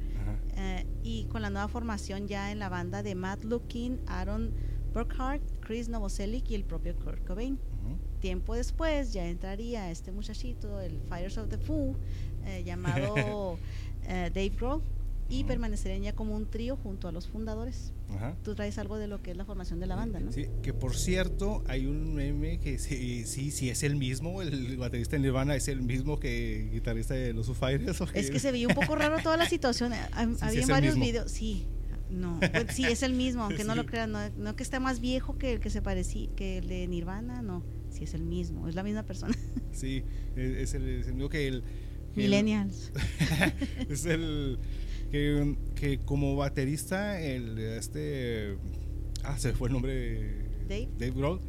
[0.56, 4.52] Eh, y con la nueva formación ya en la banda de Matt Lukin, Aaron
[4.94, 7.58] Burkhardt, Chris Novoselic y el propio Kurt Cobain.
[8.20, 11.96] Tiempo después ya entraría este muchachito, el Fires of the Fool,
[12.44, 13.58] eh, llamado
[14.04, 14.82] eh, Dave Grohl
[15.30, 17.92] y permanecerían ya como un trío junto a los fundadores.
[18.42, 20.32] Tú traes algo de lo que es la formación de la banda, ¿no?
[20.32, 24.76] Sí, que por cierto, hay un meme que sí, sí, sí es el mismo, el
[24.78, 28.00] baterista en Nirvana es el mismo que el guitarrista de los Fighters.
[28.14, 29.92] Es que se veía un poco raro toda la situación.
[30.40, 31.66] Había varios videos, sí.
[32.10, 35.36] No, pues sí, es el mismo, aunque no lo crean, no, que esté más viejo
[35.36, 38.74] que el que se parecía, que el de Nirvana, no, sí es el mismo, es
[38.74, 39.34] la misma persona.
[39.70, 40.02] Sí,
[40.34, 41.62] es el, es el mismo que el...
[42.16, 42.90] Millennials.
[43.88, 44.58] es el
[45.10, 48.56] que, que como baterista, el este.
[49.24, 50.48] Ah, se fue el nombre.
[50.68, 50.88] Dave.
[50.98, 51.40] Dave Grohl.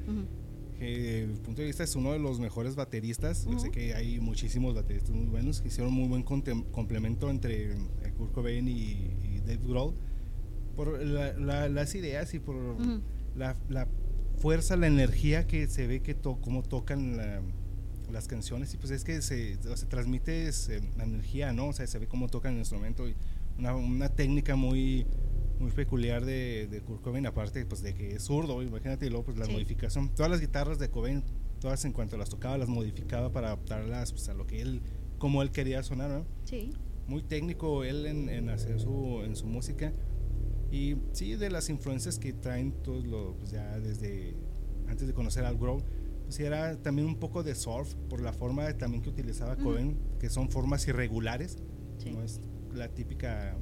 [0.77, 3.45] que desde el punto de vista es uno de los mejores bateristas.
[3.45, 8.13] Yo sé que hay muchísimos bateristas muy buenos que hicieron muy buen complemento entre eh,
[8.17, 9.93] Kurt Cobain y, Dave Grohl.
[10.75, 12.55] por las ideas y por
[13.35, 13.87] la, la,
[14.37, 17.17] fuerza, la energía que se ve que to, cómo tocan
[18.11, 20.49] las canciones y pues es que se, se transmite
[20.97, 21.67] la energía, ¿no?
[21.67, 23.15] O sea, se ve cómo tocan el instrumento y
[23.59, 25.05] una, una técnica muy
[25.59, 29.25] muy peculiar de, de Kurt Cobain, aparte pues de que es zurdo, imagínate, y luego
[29.25, 31.21] pues la modificación, todas las guitarras de Cobain,
[31.59, 34.81] todas en cuanto las tocaba, las modificaba para adaptarlas pues, a lo que él,
[35.17, 36.25] como él quería sonar, ¿no?
[36.45, 36.71] Sí.
[37.07, 39.91] Muy técnico él en, en hacer su, en su música.
[40.71, 44.35] Y sí, de las influencias que traen todos los, pues ya desde
[44.87, 45.83] antes de conocer al Grove,
[46.23, 50.29] pues era también un poco de surf por la forma también que utilizaba Cohen, que
[50.29, 51.57] son formas irregulares,
[52.05, 52.39] no es
[52.73, 53.57] la típica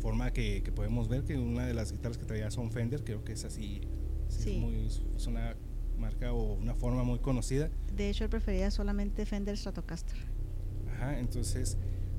[0.00, 3.24] forma que, que, podemos ver que una de las guitarras que traía son Fender, creo
[3.24, 3.82] que es así,
[4.28, 4.50] sí.
[4.50, 4.86] Es, muy,
[5.16, 5.56] es una
[5.98, 7.70] marca o una forma muy conocida.
[7.94, 10.16] De hecho, él prefería solamente Fender Stratocaster.
[10.92, 11.76] Ajá, entonces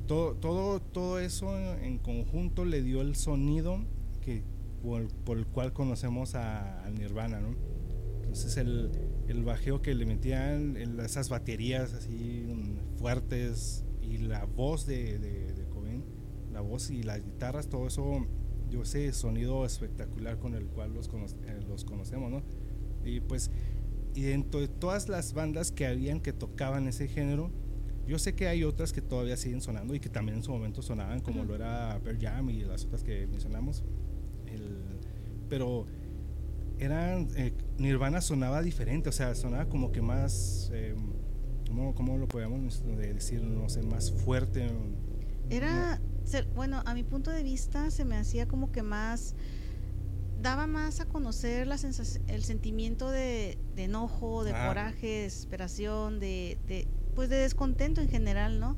[0.08, 3.80] todo, todo, todo eso en conjunto le dio el sonido
[4.22, 4.44] que,
[4.82, 7.56] por, el cual conocemos a, al Nirvana, ¿no?
[8.22, 8.92] Entonces el,
[9.28, 12.46] el bajeo que le metían, esas baterías así
[12.98, 15.59] fuertes y la voz de, de,
[16.60, 18.28] la voz y las guitarras, todo eso,
[18.70, 22.44] yo sé, sonido espectacular con el cual los, eh, los conocemos, ¿no?
[23.06, 23.50] Y pues,
[24.14, 27.50] y dentro de todas las bandas que habían que tocaban ese género,
[28.06, 30.82] yo sé que hay otras que todavía siguen sonando y que también en su momento
[30.82, 33.86] sonaban, como lo era Pearl Jam y las otras que mencionamos,
[35.48, 35.86] pero
[36.78, 40.94] eran eh, Nirvana sonaba diferente, o sea, sonaba como que más, eh,
[41.96, 43.44] ¿cómo, lo podemos decir?
[43.44, 44.68] No sé, más fuerte.
[45.50, 46.00] Era,
[46.56, 49.36] bueno, a mi punto de vista se me hacía como que más,
[50.42, 51.78] daba más a conocer la
[52.28, 58.60] el sentimiento de, enojo, de coraje, de desesperación, de, de, pues de descontento en general,
[58.60, 58.78] ¿no?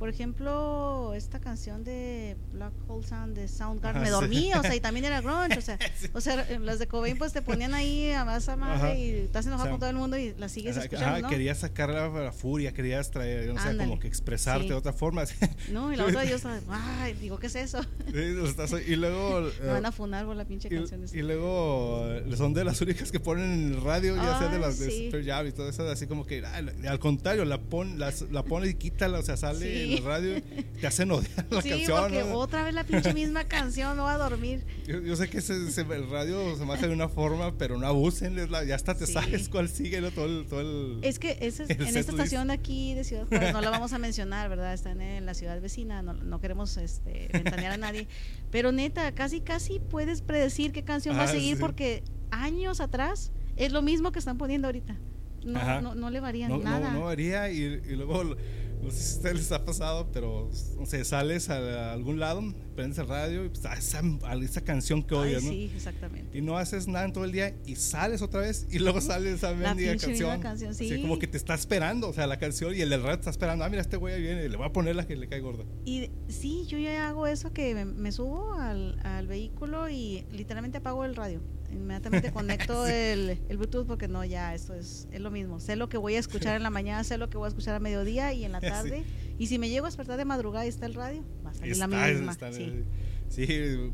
[0.00, 4.80] Por ejemplo, esta canción de Black Hole Sound de Soundgarden, me dormí, o sea, y
[4.80, 5.78] también era grunge, o sea,
[6.14, 9.44] o sea, las de Cobain pues te ponían ahí a más a madre y estás
[9.44, 11.28] enojado con todo el mundo y la sigues escuchando, ajá, ¿no?
[11.28, 15.24] querías sacar la, furia, querías traer, o sea, como que expresarte de otra forma.
[15.70, 17.84] No, y la otra yo estaba, ay, digo, ¿qué es eso?
[18.08, 19.50] y luego...
[19.60, 21.04] me van a funar por la pinche canción.
[21.12, 22.08] Y, luego
[22.38, 25.26] son de las únicas que ponen en el radio, ya sea de las de Super
[25.26, 28.74] Jam y todo eso, así como que, al contrario, la, pon, la, la pone y
[28.76, 30.42] quítala, o sea, sale en la radio,
[30.80, 32.00] te hacen odiar la sí, canción.
[32.00, 34.64] Porque otra vez la pinche misma canción, no va a dormir.
[34.86, 38.94] Yo, sé que el radio se maneja de una forma, pero no abusen, ya hasta
[38.94, 40.10] te sabes cuál sigue, ¿no?
[40.10, 43.60] todo, el, todo el, Es que ese, en esta estación aquí de Ciudad Juárez, no
[43.60, 44.74] la vamos a mencionar, ¿verdad?
[44.74, 48.08] Están en la ciudad vecina, no, no queremos este, ventanear a nadie.
[48.50, 53.32] Pero neta, casi, casi puedes predecir qué canción va a ah, seguir porque años atrás
[53.56, 54.96] es lo mismo que están poniendo ahorita.
[55.44, 56.92] No, no, no, le varían nada.
[56.92, 58.36] No, no varía y, y luego
[58.82, 62.42] no sé si a les ha pasado, pero no sé, sales a algún lado,
[62.80, 64.02] prendes el radio y pues, a esa,
[64.42, 65.50] esa canción que oyes, ¿no?
[65.50, 66.36] Sí, exactamente.
[66.36, 69.34] Y no haces nada en todo el día y sales otra vez y luego sales
[69.34, 70.40] esa mendiga canción.
[70.40, 70.90] canción sí.
[70.90, 73.28] Así como que te está esperando, o sea, la canción y el del radio está
[73.28, 73.64] esperando.
[73.64, 75.64] Ah, mira, este güey viene, le voy a poner la que le cae gorda.
[75.84, 81.04] Y sí, yo ya hago eso que me, subo al, al vehículo y literalmente apago
[81.04, 81.40] el radio
[81.70, 85.60] inmediatamente conecto el, el, Bluetooth porque no, ya, esto es, es lo mismo.
[85.60, 87.74] Sé lo que voy a escuchar en la mañana, sé lo que voy a escuchar
[87.74, 89.04] a mediodía y en la tarde.
[89.40, 91.74] Y si me llego a despertar de madrada y está el radio, va a salir
[91.78, 92.36] la misma.
[92.52, 92.84] sí.
[93.30, 93.90] sí.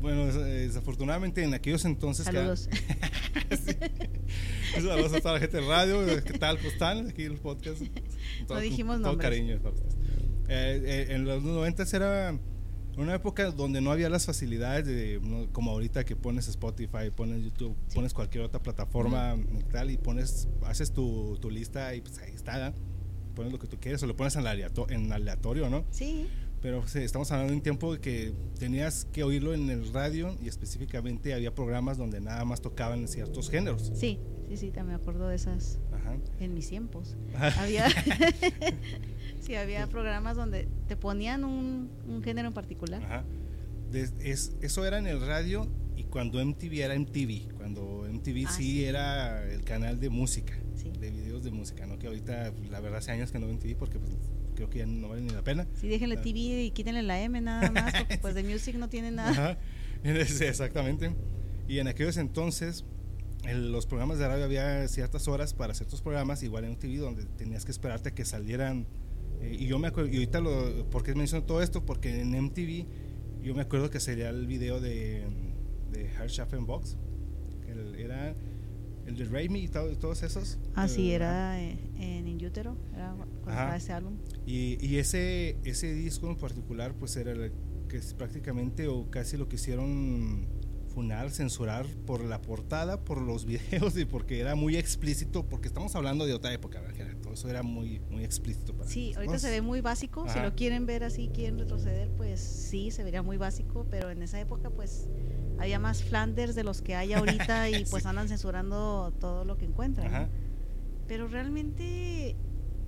[0.00, 2.24] bueno, desafortunadamente en aquellos entonces...
[2.24, 2.70] Saludos.
[4.74, 6.24] Saludos a toda la gente del radio.
[6.24, 6.56] ¿Qué tal?
[6.56, 7.08] ¿Cómo están?
[7.10, 7.84] Aquí en los podcasts.
[8.48, 9.02] no dijimos.
[9.02, 9.56] Todo cariño.
[9.56, 9.60] Eh,
[10.48, 12.40] eh, en los 90 era
[12.96, 15.20] una época donde no había las facilidades de
[15.52, 20.48] como ahorita que pones Spotify, pones YouTube, pones cualquier otra plataforma y tal y pones
[20.64, 22.72] haces tu, tu, lista y pues ahí está,
[23.36, 24.44] pones lo que tú quieres o lo pones en,
[24.88, 25.84] en aleatorio, ¿no?
[25.92, 26.26] Sí.
[26.60, 30.48] Pero estamos hablando de un tiempo de que tenías que oírlo en el radio y
[30.48, 33.92] específicamente había programas donde nada más tocaban ciertos géneros.
[33.94, 34.18] Sí,
[34.48, 36.16] sí, sí, también me acuerdo de esas Ajá.
[36.40, 37.14] en mis tiempos.
[37.58, 37.86] Había
[39.40, 41.88] Sí, había programas donde te ponían un,
[42.24, 43.02] género en particular.
[43.04, 43.24] Ajá.
[43.92, 48.84] es, eso era en el radio y cuando MTV era MTV, cuando MTV ah, sí,
[48.84, 50.54] era el canal de música,
[50.92, 51.98] de videos de música, ¿no?
[51.98, 54.12] Que ahorita, la verdad, hace años que no veo MTV porque pues,
[54.54, 55.66] creo que ya no vale ni la pena.
[55.80, 56.22] Sí, déjenle ah.
[56.22, 59.30] TV y quítenle la M nada más, porque pues de Music no tiene nada.
[59.30, 59.58] Ajá.
[60.04, 61.14] Exactamente.
[61.68, 62.84] Y en aquellos entonces,
[63.44, 67.24] en los programas de radio había ciertas horas para ciertos programas, igual en MTV, donde
[67.24, 68.86] tenías que esperarte que salieran
[69.40, 71.84] eh, y yo me acuerdo, y ahorita lo, ¿por qué menciono todo esto?
[71.84, 72.86] Porque en MTV
[73.42, 75.24] yo me acuerdo que sería el video de,
[75.92, 76.96] de Box,
[77.64, 78.34] que era
[79.06, 80.58] el de Raimi y todos esos.
[80.74, 82.76] Ah, sí, era en Inútero,
[83.46, 84.18] era ese álbum.
[84.46, 87.32] Y, y, ese, ese disco en particular, pues era
[87.88, 90.46] que es prácticamente o casi lo quisieron
[90.96, 95.94] funar, censurar por la portada, por los videos y porque era muy explícito, porque estamos
[95.94, 98.74] hablando de otra época, todo eso era muy, muy explícito.
[98.74, 102.40] Para sí, ahorita se ve muy básico, si lo quieren ver así, quieren retroceder, pues
[102.40, 105.08] sí, se vería muy básico, pero en esa época pues
[105.58, 109.66] había más Flanders de los que hay ahorita y pues andan censurando todo lo que
[109.66, 110.30] encuentran.
[111.06, 112.36] Pero realmente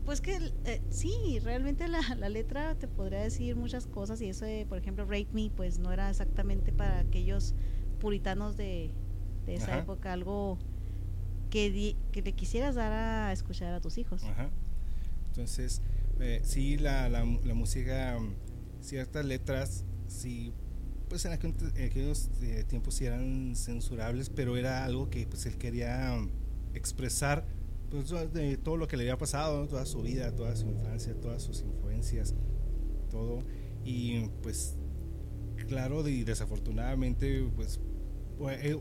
[0.07, 4.47] pues que eh, sí, realmente la, la, letra te podría decir muchas cosas y eso
[4.47, 7.55] de, por ejemplo, Rape Me, pues no era exactamente para aquellos
[8.01, 8.91] puritanos de,
[9.45, 10.59] de esa época, algo
[11.49, 14.23] que, que le quisieras dar a escuchar a tus hijos.
[15.29, 15.83] Entonces,
[16.21, 18.19] eh, sí, la, la, la, música,
[18.81, 20.53] ciertas letras, sí,
[21.09, 26.19] pues en aquellos, eh, tiempos sí eran censurables, pero era algo que pues él quería
[26.75, 27.45] expresar
[27.91, 31.43] pues, de todo lo que le había pasado, toda su vida, toda su infancia, todas
[31.43, 32.35] sus influencias,
[33.11, 33.43] todo.
[33.85, 34.77] Y pues,
[35.69, 37.81] claro, y desafortunadamente, pues,
[38.51, 38.79] eh,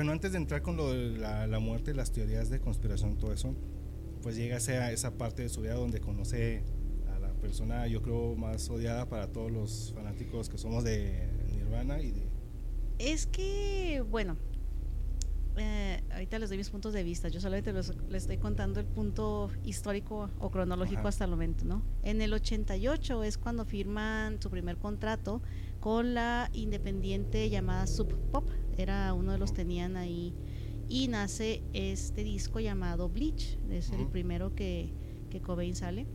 [0.00, 3.34] bueno, antes de entrar con lo de la, la muerte, las teorías de conspiración, todo
[3.34, 3.54] eso,
[4.22, 6.64] pues llega a esa parte de su vida donde conoce
[7.14, 12.00] a la persona, yo creo, más odiada para todos los fanáticos que somos de Nirvana
[12.00, 12.22] y de...
[12.98, 14.38] Es que, bueno,
[15.58, 19.50] eh, ahorita les doy mis puntos de vista, yo solamente les, estoy contando el punto
[19.64, 21.82] histórico o cronológico hasta el momento, ¿no?
[22.02, 25.42] En el 88 es cuando firman su primer contrato
[25.80, 28.48] con la independiente llamada Sub Pop,
[28.80, 30.34] era uno de los tenían ahí,
[30.88, 34.92] y nace este disco llamado Bleach, es el primero que,
[35.30, 36.06] que Cobain sale.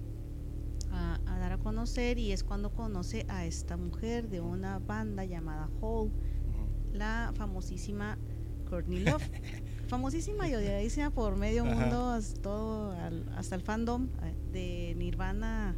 [0.92, 5.70] A, dar a conocer y es cuando conoce a esta mujer de una banda llamada
[5.82, 6.12] Hole,
[6.94, 8.18] la famosísima
[8.70, 9.24] Courtney Love.
[9.88, 12.96] Famosísima y odiadísima por medio mundo, hasta, todo,
[13.36, 15.76] hasta el fandom eh, de Nirvana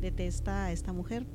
[0.00, 1.26] detesta a esta mujer.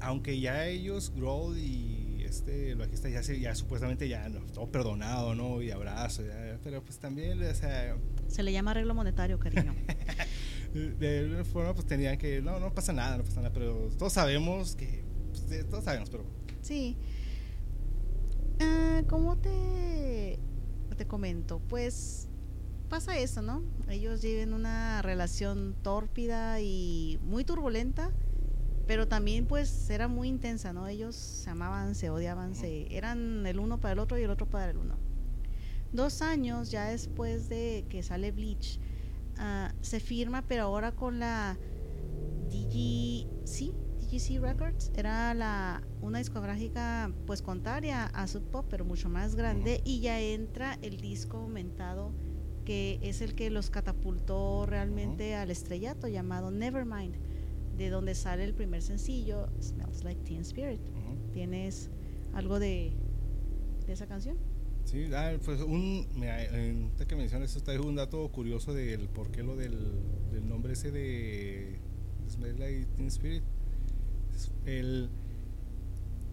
[0.00, 1.95] aunque ya ellos, Grohl y
[2.38, 5.62] este el bajista ya, se, ya supuestamente ya no, todo perdonado, ¿no?
[5.62, 6.22] Y abrazo,
[6.62, 7.96] pero pues también, o sea...
[8.28, 9.74] Se le llama arreglo monetario, cariño.
[10.74, 14.12] de alguna forma pues tenían que, no, no pasa nada, no pasa nada, pero todos
[14.12, 16.24] sabemos que, pues, todos sabemos, pero...
[16.62, 16.96] Sí.
[18.60, 20.38] Uh, ¿Cómo te
[20.96, 21.60] te comento?
[21.68, 22.28] Pues
[22.88, 23.62] pasa eso, ¿no?
[23.88, 28.12] Ellos viven una relación tórpida y muy turbulenta,
[28.86, 30.86] pero también pues era muy intensa, ¿no?
[30.86, 34.46] Ellos se amaban, se odiaban, se eran el uno para el otro y el otro
[34.48, 34.96] para el uno.
[35.92, 38.78] Dos años ya después de que sale Bleach,
[39.38, 41.58] uh, se firma, pero ahora con la
[42.50, 43.26] DG,
[44.00, 49.80] DGC Records, era la una discográfica pues contraria a Sub Pop, pero mucho más grande,
[49.84, 52.12] y ya entra el disco aumentado
[52.64, 57.16] que es el que los catapultó realmente al estrellato llamado Nevermind,
[57.76, 60.80] de donde sale el primer sencillo, Smells Like Teen Spirit.
[61.32, 61.90] ¿Tienes
[62.32, 62.92] algo de,
[63.86, 64.36] de esa canción?
[64.84, 66.38] Sí, ah, pues un, mira,
[67.06, 69.76] que mencionas esto, está un dato curioso del por qué lo del,
[70.30, 71.80] del nombre ese de
[72.28, 73.42] Smells Like Teen Spirit.
[74.64, 75.10] El,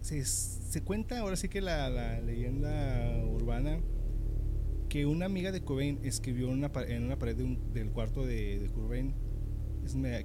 [0.00, 3.80] se, cuenta ahora sí que la, leyenda urbana
[4.88, 9.14] que una amiga de Cobain escribió una, en una pared del cuarto de, de Cobain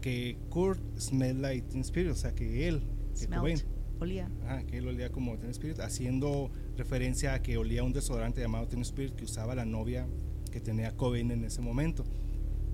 [0.01, 2.81] que Kurt smelled like Teen Spirit, o sea que él,
[3.17, 3.59] que Cobain,
[3.99, 4.29] olía.
[4.67, 8.81] que él olía como Teen Spirit, haciendo referencia a que olía un desodorante llamado Teen
[8.81, 10.07] Spirit que usaba la novia
[10.51, 12.03] que tenía Cobain en ese momento.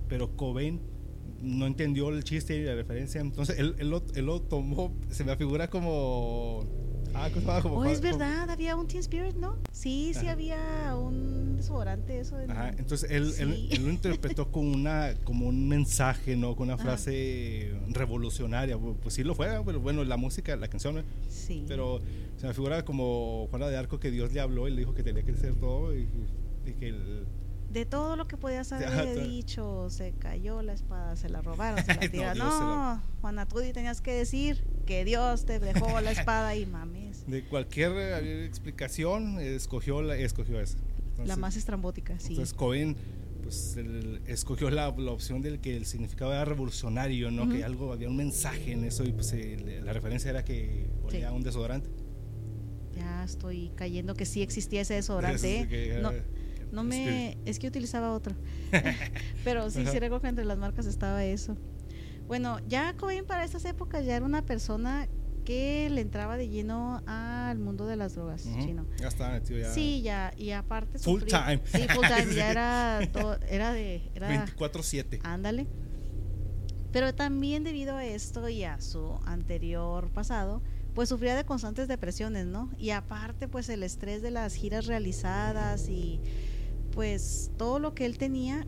[0.08, 0.80] Pero Cobain
[1.42, 5.36] no entendió el chiste y la referencia, entonces él, él, él lo tomó, se me
[5.36, 6.64] figura como
[7.16, 7.30] Ah,
[7.62, 7.78] como.
[7.78, 9.56] Oh, es verdad, había un Teen Spirit, ¿no?
[9.72, 12.36] Sí, sí había un desodorante, eso.
[12.48, 16.54] Ajá, entonces él, él, lo interpretó como, una, como un mensaje, ¿no?
[16.56, 18.76] Con una frase revolucionaria.
[18.78, 21.04] Pues sí lo fue, pero bueno, la música, la canción.
[21.28, 21.64] Sí.
[21.66, 22.00] Pero
[22.36, 25.02] se me figura como Juana de Arco que Dios le habló y le dijo que
[25.02, 26.08] tenía que ser todo y,
[26.78, 27.24] que el
[27.70, 31.94] de todo lo que podías haber dicho, se cayó la espada, se la robaron, se
[32.00, 32.38] la tiraron.
[32.38, 37.26] no, Juana, tú tenías que decir que Dios te dejó la espada y mames.
[37.26, 40.78] De cualquier eh, explicación, escogió, la, escogió esa.
[41.24, 42.28] la más estrambótica, sí.
[42.30, 42.96] Entonces Cohen
[43.46, 43.78] pues
[44.26, 47.48] escogió la, la, opción del que el significado era revolucionario, ¿no?
[47.48, 51.30] Que algo, había un mensaje en eso y pues eh, la referencia era que olía
[51.30, 51.88] un desodorante.
[52.96, 55.60] Ya estoy cayendo que sí existía ese desodorante.
[55.70, 56.00] ¿eh?
[56.02, 56.10] no,
[56.72, 57.38] no me.
[57.44, 58.34] Es que utilizaba otro.
[59.44, 61.56] Pero sí, sí recuerdo que entre las marcas estaba eso.
[62.26, 65.08] Bueno, ya Cobain para esas épocas ya era una persona
[65.44, 68.84] que le entraba de lleno al mundo de las drogas, chino.
[68.98, 69.72] Ya estaba metido ya.
[69.72, 70.98] Sí, ya, y aparte.
[70.98, 71.60] Full time.
[71.64, 74.02] Sí, full time, ya era, todo, era de.
[74.16, 75.20] 24-7.
[75.22, 75.68] Ándale.
[76.92, 80.62] Pero también debido a esto y a su anterior pasado,
[80.94, 82.70] pues sufría de constantes depresiones, ¿no?
[82.76, 86.20] Y aparte, pues el estrés de las giras realizadas y
[86.96, 88.66] pues todo lo que él tenía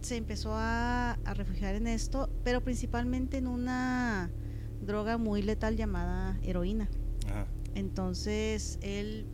[0.00, 4.30] se empezó a, a refugiar en esto, pero principalmente en una
[4.80, 6.88] droga muy letal llamada heroína.
[7.74, 9.26] Entonces él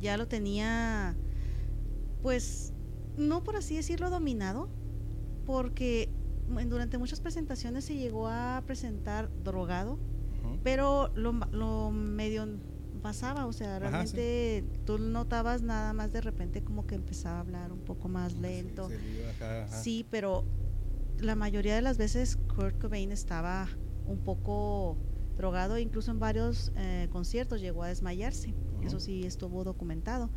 [0.00, 1.14] ya lo tenía,
[2.22, 2.72] pues,
[3.18, 4.70] no por así decirlo, dominado,
[5.44, 6.08] porque
[6.66, 9.98] durante muchas presentaciones se llegó a presentar drogado,
[10.64, 12.46] pero lo, lo, medio
[13.02, 17.72] pasaba, o sea, realmente tú notabas nada más de repente como que empezaba a hablar
[17.72, 18.88] un poco más lento.
[19.68, 20.44] Sí, pero
[21.18, 23.68] la mayoría de las veces Kurt Cobain estaba
[24.06, 24.96] un poco
[25.36, 30.30] drogado, incluso en varios eh, conciertos llegó a desmayarse, eso sí estuvo documentado.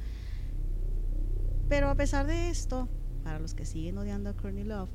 [1.70, 2.90] Pero a pesar de esto,
[3.24, 4.92] para los que siguen odiando a Courtney Love,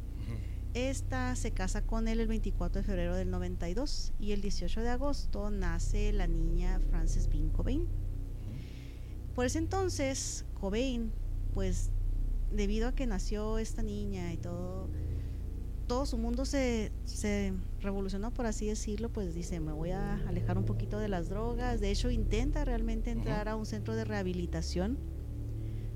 [0.75, 4.91] esta se casa con él el 24 de febrero del 92 y el 18 de
[4.91, 7.89] agosto nace la niña Frances Bean Cobain.
[9.35, 11.13] Por ese entonces, Cobain,
[11.55, 11.91] pues
[12.53, 14.89] debido a que nació esta niña y todo,
[15.87, 20.59] todo su mundo se, se, revolucionó, por así decirlo, pues dice, me voy a alejar
[20.59, 21.81] un poquito de las drogas.
[21.81, 24.99] De hecho, intenta realmente entrar a un centro de rehabilitación.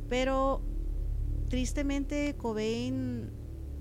[0.09, 0.63] Pero
[1.49, 3.31] tristemente Cobain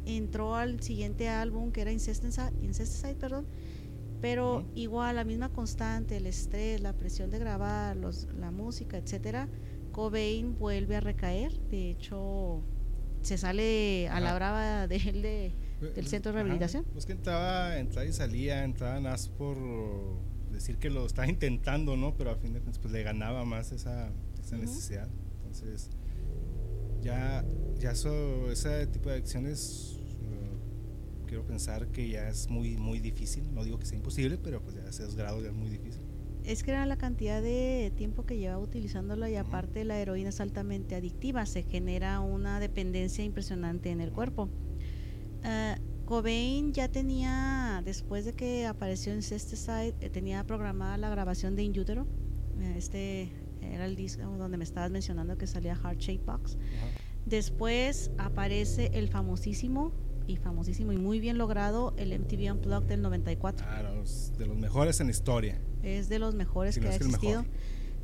[0.06, 3.45] entró al siguiente álbum que era Incesticide, perdón,
[4.22, 9.49] pero igual la misma constante, el estrés, la presión de grabar, los, la música, etcétera,
[9.91, 11.51] Cobain vuelve a recaer.
[11.70, 12.62] De hecho,
[13.22, 15.54] se sale a la brava de él de
[15.91, 16.86] del centro de rehabilitación.
[16.93, 19.58] pues que entraba, entraba y salía, entraba más por
[20.51, 22.16] decir que lo estaba intentando, ¿no?
[22.16, 24.10] Pero a fin de cuentas pues le ganaba más esa,
[24.41, 25.10] esa necesidad.
[25.38, 25.89] Entonces,
[27.01, 27.43] ya,
[27.80, 29.93] ya eso, ese tipo de acciones uh,
[31.34, 33.51] quiero pensar que ya es muy, muy difícil.
[33.55, 36.03] No digo que sea imposible, pero pues ya a esos grados ya es muy difícil.
[36.43, 40.39] Es que era la cantidad de tiempo que llevaba utilizándolo y aparte la heroína es
[40.39, 44.47] altamente adictiva, se genera una dependencia impresionante en el cuerpo.
[45.43, 51.55] Uh, Cobain ya tenía, después de que apareció en Cesticide, eh, tenía programada la grabación
[51.55, 52.05] de In Utero.
[52.59, 56.59] Eh, este era el disco donde me estabas mencionando que salía Heart Shape Box.
[57.25, 63.65] Después aparece el famosísimo y famosísimo y muy bien logrado el MTV Unplugged del 94.
[63.69, 63.84] Ah,
[64.38, 65.59] de los mejores en historia.
[65.82, 67.45] Es de los mejores que ha existido.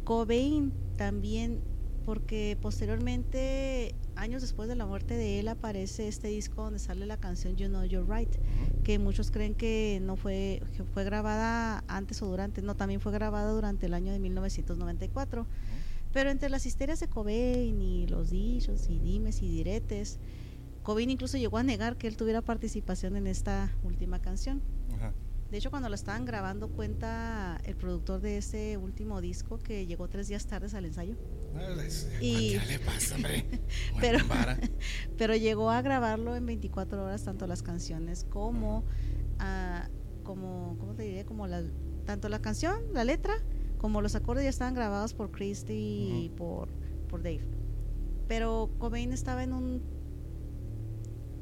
[0.03, 1.61] Cobain también,
[2.05, 7.17] porque posteriormente años después de la muerte de él aparece este disco donde sale la
[7.17, 8.35] canción You Know You're Right,
[8.83, 13.11] que muchos creen que no fue, que fue grabada antes o durante, no, también fue
[13.11, 15.45] grabada durante el año de 1994.
[16.11, 20.17] Pero entre las histerias de Cobain y los dichos y dimes y diretes,
[20.83, 24.61] Cobain incluso llegó a negar que él tuviera participación en esta última canción.
[25.51, 30.07] De hecho, cuando lo estaban grabando, cuenta el productor de ese último disco que llegó
[30.07, 31.15] tres días tarde al ensayo.
[32.21, 33.45] y, ¿Qué le pasa, hombre?
[33.99, 34.19] pero,
[35.17, 38.83] pero llegó a grabarlo en 24 horas, tanto las canciones como,
[39.39, 41.25] uh, como ¿cómo te diré?
[41.25, 41.63] Como la,
[42.05, 43.33] tanto la canción, la letra,
[43.79, 46.69] como los acordes ya estaban grabados por Christy y por,
[47.07, 47.41] por Dave.
[48.27, 49.81] Pero Cobain estaba en un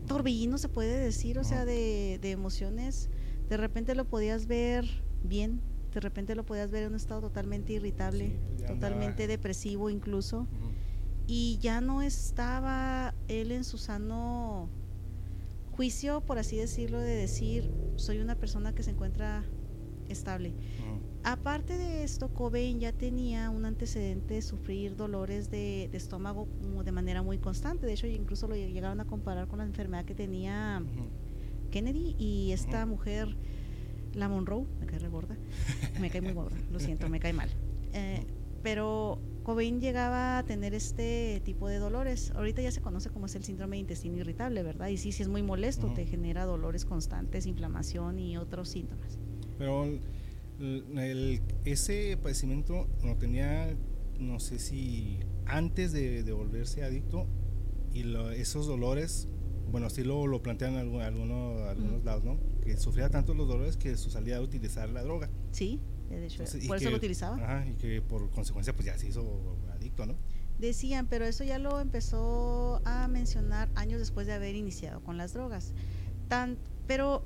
[0.07, 3.09] torbellino, se puede decir, o sea, de, de emociones
[3.49, 4.85] de repente lo podías ver
[5.23, 5.61] bien,
[5.93, 10.47] de repente lo podías ver en un estado totalmente irritable, pues totalmente depresivo incluso,
[11.27, 14.69] y ya no estaba él en su sano
[15.71, 19.43] juicio, por así decirlo, de decir, soy una persona que se encuentra
[20.09, 20.53] estable.
[21.29, 26.47] Aparte de esto, Cobain ya tenía un antecedente de sufrir dolores de, estómago
[26.85, 27.85] de manera muy constante.
[27.85, 30.81] De hecho, incluso lo llegaron a comparar con la enfermedad que tenía
[31.69, 33.35] Kennedy y esta mujer,
[34.13, 35.35] la Monroe, me cae re gorda,
[35.99, 37.49] me cae muy gorda, lo siento, me cae mal.
[37.91, 38.25] Eh,
[38.63, 42.31] pero Cobain llegaba a tener este tipo de dolores.
[42.37, 44.87] Ahorita ya se conoce como es el síndrome de intestino irritable, ¿verdad?
[44.87, 49.19] Y sí, sí es muy molesto, te genera dolores constantes, inflamación y otros síntomas.
[49.57, 49.85] Pero
[50.59, 53.75] el, ese padecimiento no tenía,
[54.19, 57.27] no sé si antes de, volverse adicto
[57.93, 58.03] y
[58.35, 59.27] esos dolores
[59.71, 62.39] bueno, así lo, lo plantean algunos, algunos lados, ¿no?
[62.61, 65.29] Que sufría tanto los dolores que su salida de utilizar la droga.
[65.51, 67.35] Sí, de hecho, por eso lo utilizaba.
[67.35, 70.15] Ajá, y que por consecuencia pues ya se hizo adicto, ¿no?
[70.57, 75.33] Decían, pero eso ya lo empezó a mencionar años después de haber iniciado con las
[75.33, 75.73] drogas.
[76.29, 77.23] Tan, pero,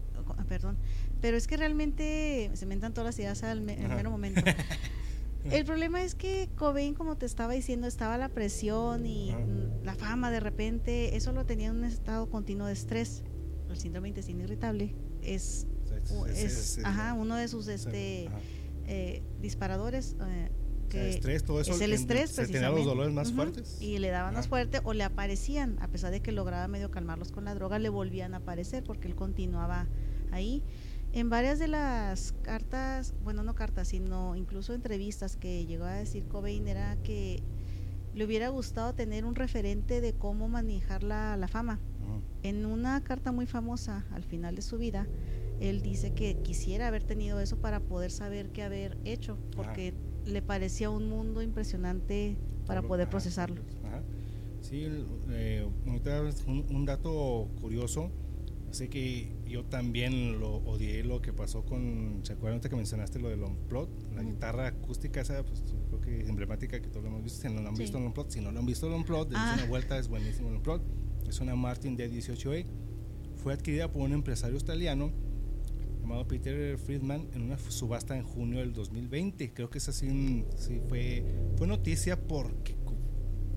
[0.50, 0.78] perdón,
[1.22, 4.42] pero es que realmente se mentan todas las ideas al, mero momento.
[5.46, 9.34] El problema es que Cobain, como te estaba diciendo, estaba la presión y
[9.84, 13.24] la fama de repente, eso lo tenía en un estado continuo de estrés.
[13.70, 15.66] El síndrome de intestino irritable es,
[16.36, 18.30] es, ajá, uno de sus este
[18.88, 20.16] eh, disparadores.
[20.22, 20.50] Eh,
[20.90, 21.72] que estrés, todo eso.
[21.72, 23.82] Es el estrés, se tenían los dolores más fuertes.
[23.82, 27.32] Y le daban más fuerte o le aparecían, a pesar de que lograba medio calmarlos
[27.32, 29.88] con la droga, le volvían a aparecer porque él continuaba
[30.32, 30.64] ahí.
[31.14, 36.26] En varias de las cartas, bueno, no cartas, sino incluso entrevistas que llegó a decir
[36.26, 37.44] Cobain era que
[38.14, 41.80] le hubiera gustado tener un referente de cómo manejar la, la fama.
[42.44, 45.08] En una carta muy famosa al final de su vida,
[45.60, 49.94] él dice que quisiera haber tenido eso para poder saber qué haber hecho, porque
[50.26, 53.62] le parecía un mundo impresionante para poder procesarlo.
[54.62, 54.88] Sí,
[55.30, 58.12] eh, un, dato curioso,
[58.70, 63.30] sé que yo también lo odié lo que pasó con, ¿se acuerdan que mencionaste lo
[63.30, 64.14] del Unplot?
[64.16, 67.54] La guitarra acústica esa, pues creo que es emblemática que todos lo hemos visto, si
[67.54, 69.56] no lo han visto el Unplot, si no lo han visto el Unplot, ah.
[69.56, 70.82] una vuelta, es buenísimo el Unplot,
[71.28, 72.66] es una Martin D18A,
[73.36, 75.12] fue adquirida por un empresario australiano
[76.02, 79.54] llamado Peter Friedman en una subasta en junio del 2020.
[79.54, 81.24] Creo que es así, sí, fue,
[81.58, 82.76] fue noticia porque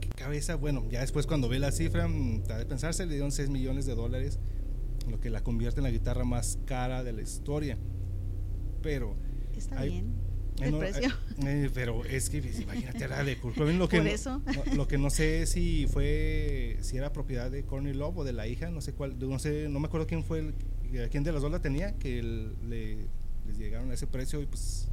[0.01, 3.51] qué cabeza, bueno, ya después cuando ve la cifra, mm, de pensarse, le dieron 6
[3.51, 4.39] millones de dólares,
[5.09, 7.79] lo que la convierte en la guitarra más cara de la historia.
[8.83, 9.17] Pero...
[9.57, 10.25] Está bien.
[10.61, 11.09] El precio.
[11.09, 14.39] Eh, eh, pero es que imagínate la de Kurt lo que Por eso.
[14.39, 18.33] No, lo que no sé si fue si era propiedad de Courtney Love o de
[18.33, 20.55] la hija, no sé cuál, no sé, no me acuerdo quién fue el,
[21.11, 23.09] quién de las dos la tenía que le,
[23.47, 24.89] les llegaron a ese precio y pues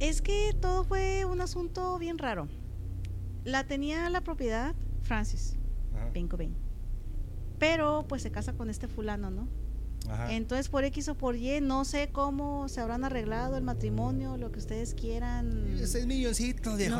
[0.00, 2.48] es que todo fue un asunto bien raro.
[3.44, 5.56] La tenía la propiedad Francis
[6.14, 6.38] Pinko
[7.60, 9.46] Pero pues se casa con este fulano, ¿no?
[10.28, 14.50] Entonces, por X o por Y, no sé cómo se habrán arreglado el matrimonio, lo
[14.50, 15.78] que ustedes quieran.
[15.78, 16.92] Ese milloncito de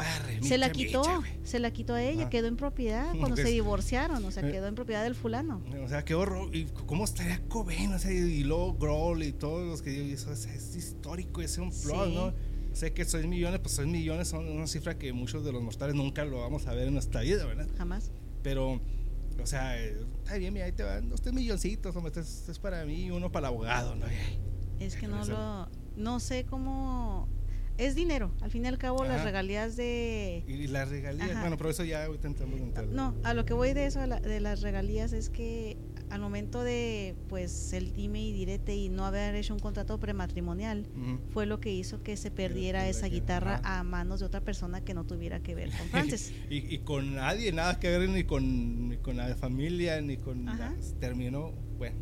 [0.43, 1.03] Se la quitó,
[1.43, 4.53] se la quitó a ella, quedó en propiedad cuando se divorciaron, o sea, eh.
[4.53, 5.61] quedó en propiedad del fulano.
[5.85, 6.55] O sea, qué horror.
[6.55, 7.93] ¿Y cómo estaría Cobain?
[7.93, 12.11] O sea, y luego Grohl y todos los que eso es, histórico, es un plot,
[12.11, 12.33] ¿no?
[12.73, 15.97] Sé que 6 millones, pues 6 millones son una cifra que muchos de los mortales
[15.97, 17.67] nunca lo vamos a ver en nuestra vida, ¿verdad?
[17.77, 18.13] Jamás.
[18.45, 18.81] Pero
[19.43, 19.77] o sea,
[20.31, 23.49] está bien, mira, ahí te van dos milloncitos, hombre, este es, para mí, uno para
[23.49, 24.07] el abogado, ¿no?
[24.79, 27.29] Es que no lo, no sé cómo,
[27.79, 30.45] es dinero, al fin y al cabo las regalías de...
[30.47, 33.73] Y las regalías, bueno, pero eso ya ahorita entramos en No, a lo que voy
[33.73, 35.77] de eso, de las regalías, es que
[36.11, 40.87] al momento de pues el dime y direte y no haber hecho un contrato prematrimonial
[41.33, 44.93] fue lo que hizo que se perdiera esa guitarra a manos de otra persona que
[44.93, 49.17] no tuviera que ver con Francis y, con nadie nada que ver ni con, con
[49.17, 50.47] la familia ni con
[50.99, 51.97] terminó bueno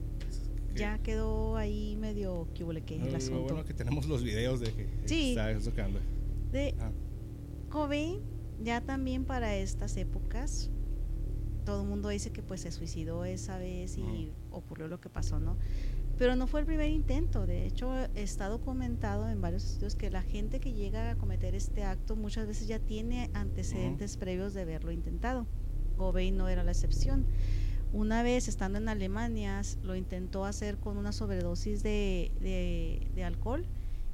[0.74, 3.42] ya quedó ahí medio que el asunto.
[3.42, 6.74] bueno que tenemos los videos de que sí, está de
[7.68, 8.20] Kobe
[8.62, 10.70] ya también para estas épocas
[11.68, 15.38] todo el mundo dice que pues se suicidó esa vez y ocurrió lo que pasó,
[15.38, 15.58] ¿no?
[16.16, 20.22] Pero no fue el primer intento, de hecho está documentado en varios estudios que la
[20.22, 24.92] gente que llega a cometer este acto muchas veces ya tiene antecedentes previos de haberlo
[24.92, 25.46] intentado.
[25.98, 27.26] Gobein no era la excepción.
[27.92, 32.32] Una vez estando en Alemania lo intentó hacer con una sobredosis de,
[33.14, 33.66] de alcohol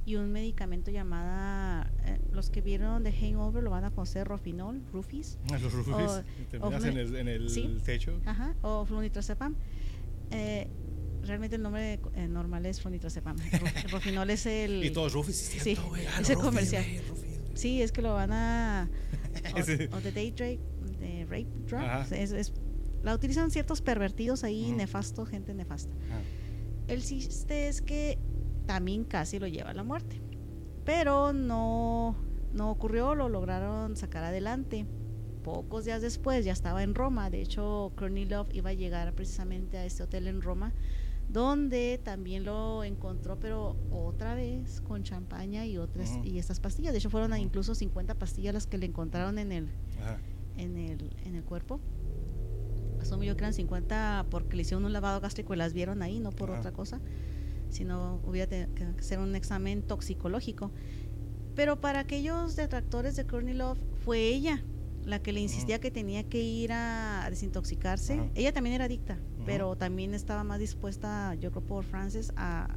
[0.05, 4.83] y un medicamento llamada, eh, los que vieron de Hangover lo van a conocer, Rofinol,
[4.93, 5.39] Rufis.
[5.51, 8.21] Ah, los Rufis, o, en el, en el techo.
[8.25, 9.55] Ajá, o flunitrazepam.
[10.29, 10.67] Eh,
[11.23, 13.35] realmente el nombre eh, normal es flunitrazepam.
[13.91, 14.83] Rofinol es el...
[14.83, 16.85] Y todos Rufis, sí, ah, es el comercial.
[17.55, 18.89] sí, es que lo van a...
[19.91, 21.81] o, Day de Rape Drug.
[22.11, 22.53] Es, es,
[23.01, 25.95] la utilizan ciertos pervertidos ahí, nefastos, gente nefasta.
[26.87, 28.19] El chiste es que
[28.65, 30.21] también casi lo lleva a la muerte.
[30.85, 32.15] Pero no,
[32.53, 34.85] no ocurrió, lo lograron sacar adelante.
[35.43, 39.85] Pocos días después ya estaba en Roma, de hecho Kornilov iba a llegar precisamente a
[39.85, 40.73] este hotel en Roma,
[41.29, 46.93] donde también lo encontró, pero otra vez con champaña y otras y estas pastillas.
[46.93, 49.69] De hecho fueron incluso 50 pastillas las que le encontraron en el,
[50.57, 51.79] en el, en el cuerpo.
[52.99, 56.19] Asumo yo que eran 50 porque le hicieron un lavado gástrico y las vieron ahí,
[56.19, 56.99] no por otra cosa
[57.75, 60.71] sino hubiera que hacer un examen toxicológico.
[61.55, 64.63] Pero para aquellos detractores de Kornilov fue ella
[65.05, 68.31] la que le insistía que tenía que ir a desintoxicarse.
[68.33, 72.75] Ella también era adicta, pero también estaba más dispuesta, yo creo por Frances, a,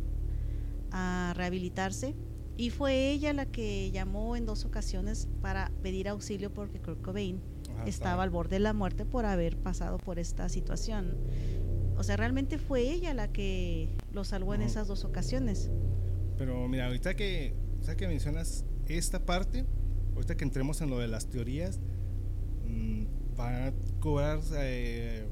[0.90, 2.14] a rehabilitarse.
[2.57, 7.40] Y fue ella la que llamó en dos ocasiones para pedir auxilio porque Kurt Cobain
[7.86, 11.16] estaba al borde de la muerte por haber pasado por esta situación.
[11.99, 15.68] O sea, realmente fue ella la que lo salvó en esas dos ocasiones.
[16.36, 17.55] Pero mira, ahorita que,
[17.96, 19.66] que mencionas esta parte,
[20.14, 21.80] ahorita que entremos en lo de las teorías,
[22.64, 23.05] mm,
[23.36, 25.26] van a cobrar, eh,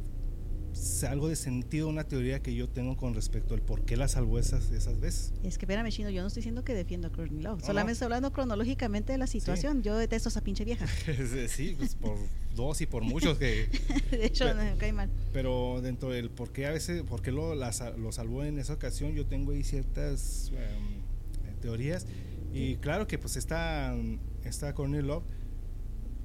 [1.08, 4.38] algo de sentido una teoría que yo tengo con respecto al por qué la salvó
[4.38, 5.32] esas, esas veces.
[5.42, 8.06] Es que espérame, Chino, yo no estoy diciendo que defiendo a Courtney Love, solamente estoy
[8.06, 9.82] hablando cronológicamente de la situación.
[9.82, 10.86] Yo detesto a esa pinche vieja.
[11.48, 12.16] sí, pues por
[12.54, 13.68] dos y por muchos que...
[14.10, 15.10] de hecho, pero, cae mal.
[15.32, 19.14] Pero dentro del por qué a veces, por qué lo, lo salvó en esa ocasión,
[19.14, 22.06] yo tengo ahí ciertas em, teorías.
[22.52, 23.94] Y claro que pues esta,
[24.44, 25.24] esta Courtney Love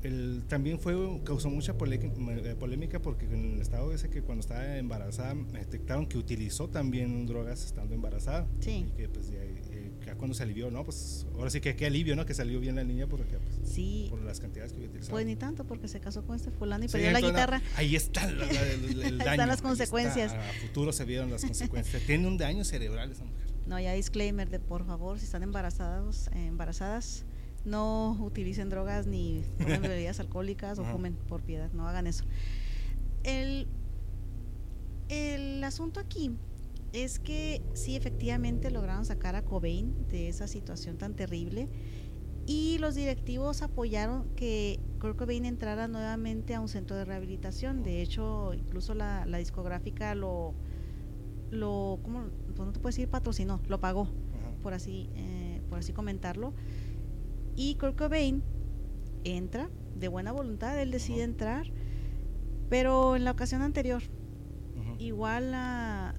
[0.04, 4.78] el, también fue causó mucha eh, polémica porque en el estado ese que cuando estaba
[4.78, 8.47] embarazada detectaron que utilizó también drogas estando embarazada.
[8.60, 8.88] Sí.
[8.88, 12.16] y que pues eh, ya, cuando se alivió no pues ahora sí que qué alivio
[12.16, 14.08] no que salió bien la niña porque pues, sí.
[14.10, 16.88] por las cantidades que utilizó pues ni tanto porque se casó con este fulano y
[16.88, 17.62] perdió la guitarra.
[17.76, 18.38] ahí está el,
[19.18, 20.34] daño están las consecuencias.
[20.34, 22.02] A futuro se vieron las consecuencias.
[22.04, 23.47] Tiene un daño cerebral esa mujer.
[23.68, 27.26] No ya disclaimer de por favor si están embarazados eh, embarazadas
[27.66, 32.26] no utilicen drogas ni bebidas alcohólicas o comen por piedad, no hagan eso.
[33.24, 33.68] El,
[35.09, 36.32] el asunto aquí
[36.93, 41.70] es que sí, efectivamente lograron sacar a Cobain de esa situación tan terrible
[42.47, 47.84] y los directivos apoyaron que Kurt Cobain entrara nuevamente a un centro de rehabilitación.
[47.84, 50.55] De hecho, incluso la, discográfica lo,
[51.51, 52.26] lo ¿cómo?
[52.55, 54.09] Pues no te puedes decir patrocinó, lo pagó,
[54.64, 56.53] por así, eh, por así comentarlo
[57.56, 58.43] y Kurt Cobain
[59.24, 61.68] entra de buena voluntad, él decide entrar,
[62.70, 64.02] pero en la ocasión anterior,
[64.97, 65.56] igual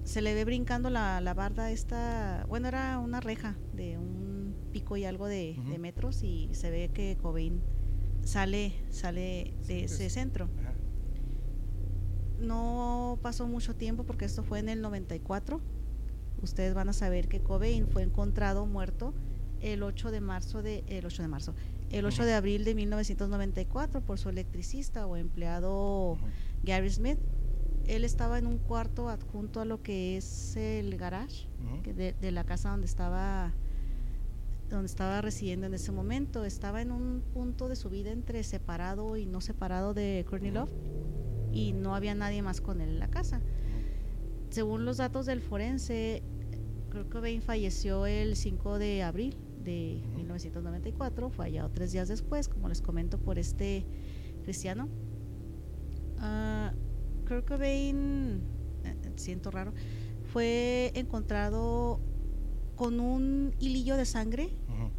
[0.03, 4.97] se le ve brincando la, la, barda esta, bueno, era una reja de un pico
[4.97, 7.61] y algo de, metros y se ve que Cobain
[8.23, 10.49] sale, sale de ese centro.
[12.39, 15.61] No pasó mucho tiempo porque esto fue en el 94.
[16.41, 19.13] Ustedes van a saber que Cobain fue encontrado muerto
[19.63, 21.55] el 8 de marzo de el 8 de marzo,
[21.89, 26.17] el 8 de abril de 1994 por su electricista o empleado
[26.63, 27.17] Gary Smith.
[27.87, 31.47] Él estaba en un cuarto adjunto a lo que es el garage
[31.83, 33.51] de, la casa donde estaba
[34.69, 36.45] donde estaba residiendo en ese momento.
[36.45, 40.71] Estaba en un punto de su vida entre separado y no separado de Courtney Love
[41.51, 43.41] y no había nadie más con él en la casa.
[44.49, 46.23] Según los datos del forense,
[46.89, 52.47] creo que Bain falleció el 5 de abril de 1994, fue hallado tres días después,
[52.47, 53.85] como les comento, por este
[54.43, 54.87] cristiano.
[56.17, 56.75] Uh,
[57.27, 58.41] Kurt Cobain,
[59.15, 59.73] siento raro,
[60.31, 61.99] fue encontrado
[62.75, 64.49] con un hilillo de sangre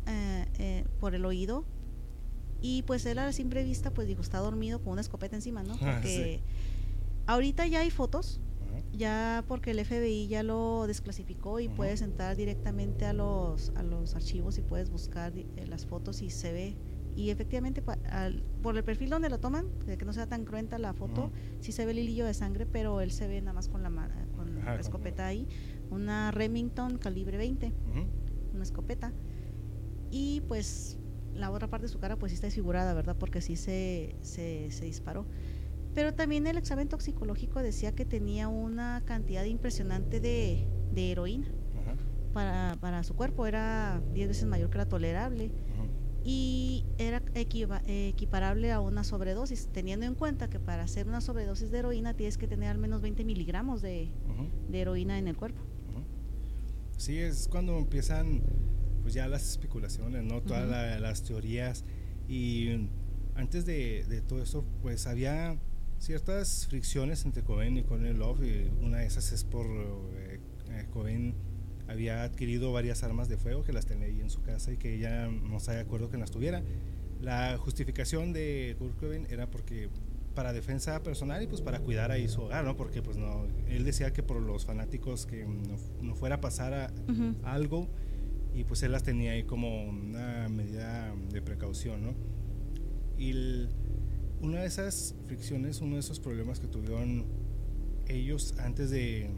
[0.07, 1.65] eh, eh, por el oído
[2.61, 5.63] y pues él a la simple vista pues dijo está dormido con una escopeta encima,
[5.63, 5.75] ¿no?
[5.83, 6.41] Ah, porque
[7.27, 8.41] ahorita ya hay fotos
[8.93, 14.15] ya porque el FBI ya lo desclasificó y puedes entrar directamente a los, a los
[14.15, 16.77] archivos y puedes buscar eh, las fotos y se ve.
[17.17, 17.81] Y efectivamente,
[18.61, 21.71] por el perfil donde lo toman, de que no sea tan cruenta la foto, sí
[21.71, 23.91] se ve el hilillo de sangre, pero él se ve nada más con la,
[24.35, 25.47] con la escopeta ahí.
[25.91, 27.73] Una Remington calibre 20,
[28.53, 29.13] una escopeta.
[30.11, 30.99] Y pues
[31.35, 33.17] la otra parte de su cara pues sí está desfigurada, ¿verdad?
[33.17, 35.27] Porque sí se, se, se disparó.
[35.95, 40.67] Pero también el examen toxicológico decía que tenía una cantidad impresionante de,
[40.97, 41.49] heroína
[42.33, 45.53] para, su cuerpo, era 10 veces mayor que la tolerable.
[46.27, 51.81] Y era equiparable a una sobredosis, teniendo en cuenta que para hacer una sobredosis de
[51.81, 54.11] heroína tienes que tener al menos 20 miligramos de,
[54.73, 55.63] heroína en el cuerpo.
[56.97, 58.43] Sí, es cuando empiezan
[59.03, 60.41] pues ya las especulaciones, ¿no?
[60.41, 61.85] Todas las teorías.
[62.27, 62.89] Y
[63.35, 65.59] antes de, de todo eso, pues había
[65.99, 68.45] ciertas fricciones entre Cohen y Colonel Love.
[68.45, 70.41] Y una de esas es por eh,
[70.71, 71.35] eh, Cohen
[71.89, 74.95] había adquirido varias armas de fuego que las tenía ahí en su casa y que
[74.95, 76.63] ella no estaba de acuerdo que las tuviera.
[77.21, 79.89] La justificación de Kurt Cobain era porque
[80.35, 82.77] para defensa personal y pues para cuidar ahí su hogar, ¿no?
[82.77, 85.47] Porque pues no, él decía que por los fanáticos que
[86.01, 86.93] no, fuera a pasar a,
[87.45, 87.89] algo
[88.53, 92.15] y pues él las tenía ahí como una medida de precaución, ¿no?
[93.17, 93.69] Y el,
[94.45, 97.25] una de esas fricciones, uno de esos problemas que tuvieron
[98.07, 99.31] ellos antes de,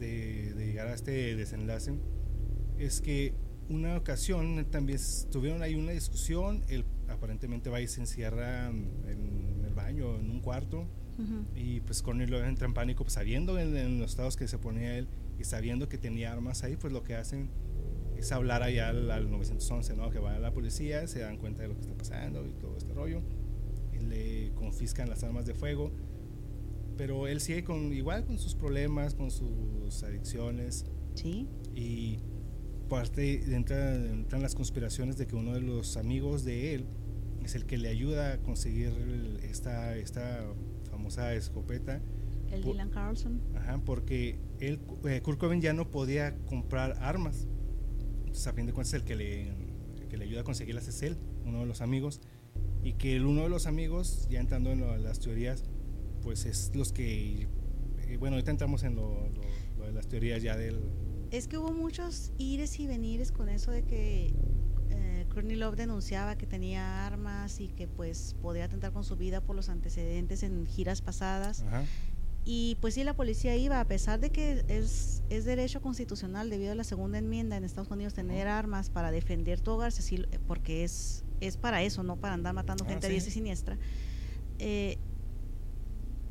[0.00, 1.94] llegar a este desenlace,
[2.76, 3.34] es que
[3.68, 4.98] una ocasión también
[5.30, 10.40] tuvieron ahí una discusión, él aparentemente va y se encierra en el baño, en un
[10.40, 10.86] cuarto,
[11.56, 15.08] y pues Cornelio entra en pánico, pues sabiendo en, los estados que se ponía él
[15.38, 17.50] y sabiendo que tenía armas ahí, pues lo que hacen
[18.16, 20.10] es hablar allá al, al 911, ¿no?
[20.10, 22.76] Que va a la policía, se dan cuenta de lo que está pasando y todo
[22.76, 23.22] este rollo
[24.00, 25.92] le confiscan las armas de fuego,
[26.96, 30.84] pero él sigue con, igual con sus problemas, con sus adicciones.
[31.14, 31.48] Sí.
[31.74, 32.18] Y
[32.88, 36.86] parte entran, entran las conspiraciones de que uno de los amigos de él
[37.44, 38.92] es el que le ayuda a conseguir
[39.42, 40.44] esta, esta
[40.90, 42.00] famosa escopeta
[42.50, 43.40] El Dylan Carlson.
[43.54, 47.46] Ajá, porque él, eh, Kurt Cobain ya no podía comprar armas.
[48.20, 49.52] Entonces, a fin de cuentas, el que le,
[50.08, 52.20] que le ayuda a conseguirlas es él, uno de los amigos.
[52.82, 55.64] Y que el uno de los amigos, ya entrando en las teorías,
[56.22, 57.48] pues es los que.
[58.06, 59.30] Eh, bueno, ahorita entramos en lo,
[59.84, 60.80] de las teorías ya del.
[61.30, 64.32] Es que hubo muchos ires y venires con eso de que
[64.90, 69.42] eh, Courtney Love denunciaba que tenía armas y que pues podía atentar con su vida
[69.42, 71.62] por los antecedentes en giras pasadas.
[71.62, 71.84] Ajá.
[72.50, 76.72] Y pues sí, la policía iba, a pesar de que es, es derecho constitucional debido
[76.72, 79.92] a la segunda enmienda en Estados Unidos tener armas para defender tu hogar,
[80.46, 83.78] porque es, es para eso, no para andar matando ah, gente a diestra y siniestra.
[84.58, 84.98] Eh,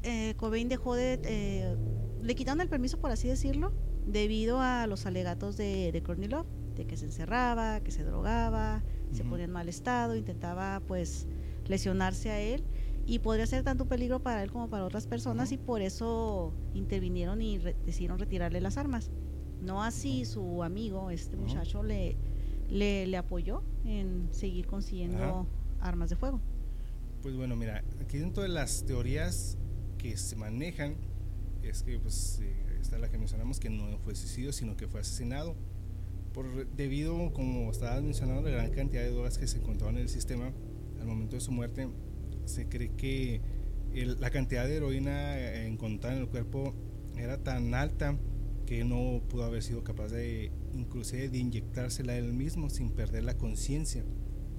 [0.03, 1.19] eh, Cobain dejó de...
[1.23, 1.75] Eh,
[2.21, 3.71] le quitaron el permiso, por así decirlo,
[4.05, 8.83] debido a los alegatos de, de Courtney Love, de que se encerraba, que se drogaba,
[9.11, 11.27] se ponía en mal estado, intentaba pues
[11.67, 12.63] lesionarse a él
[13.05, 16.53] y podría ser tanto un peligro para él como para otras personas y por eso
[16.73, 19.11] intervinieron y decidieron retirarle las armas.
[19.61, 22.17] No así su amigo, este muchacho, le,
[22.69, 25.47] le, apoyó en seguir consiguiendo
[25.79, 26.41] armas de fuego.
[27.21, 29.57] Pues bueno, mira, aquí dentro de las teorías
[29.97, 30.95] que se manejan,
[31.63, 35.01] es que pues eh, está la que mencionamos que no fue suicidio, sino que fue
[35.01, 35.55] asesinado.
[36.33, 40.09] Por, debido, como estabas mencionando, la gran cantidad de drogas que se encontraban en el
[40.09, 40.51] sistema
[40.99, 41.87] al momento de su muerte,
[42.45, 43.41] se cree que
[43.93, 46.75] la cantidad de heroína encontrada en el cuerpo
[47.17, 48.15] era tan alta
[48.65, 53.37] que no pudo haber sido capaz de inclusive de inyectársela él mismo sin perder la
[53.37, 54.03] conciencia,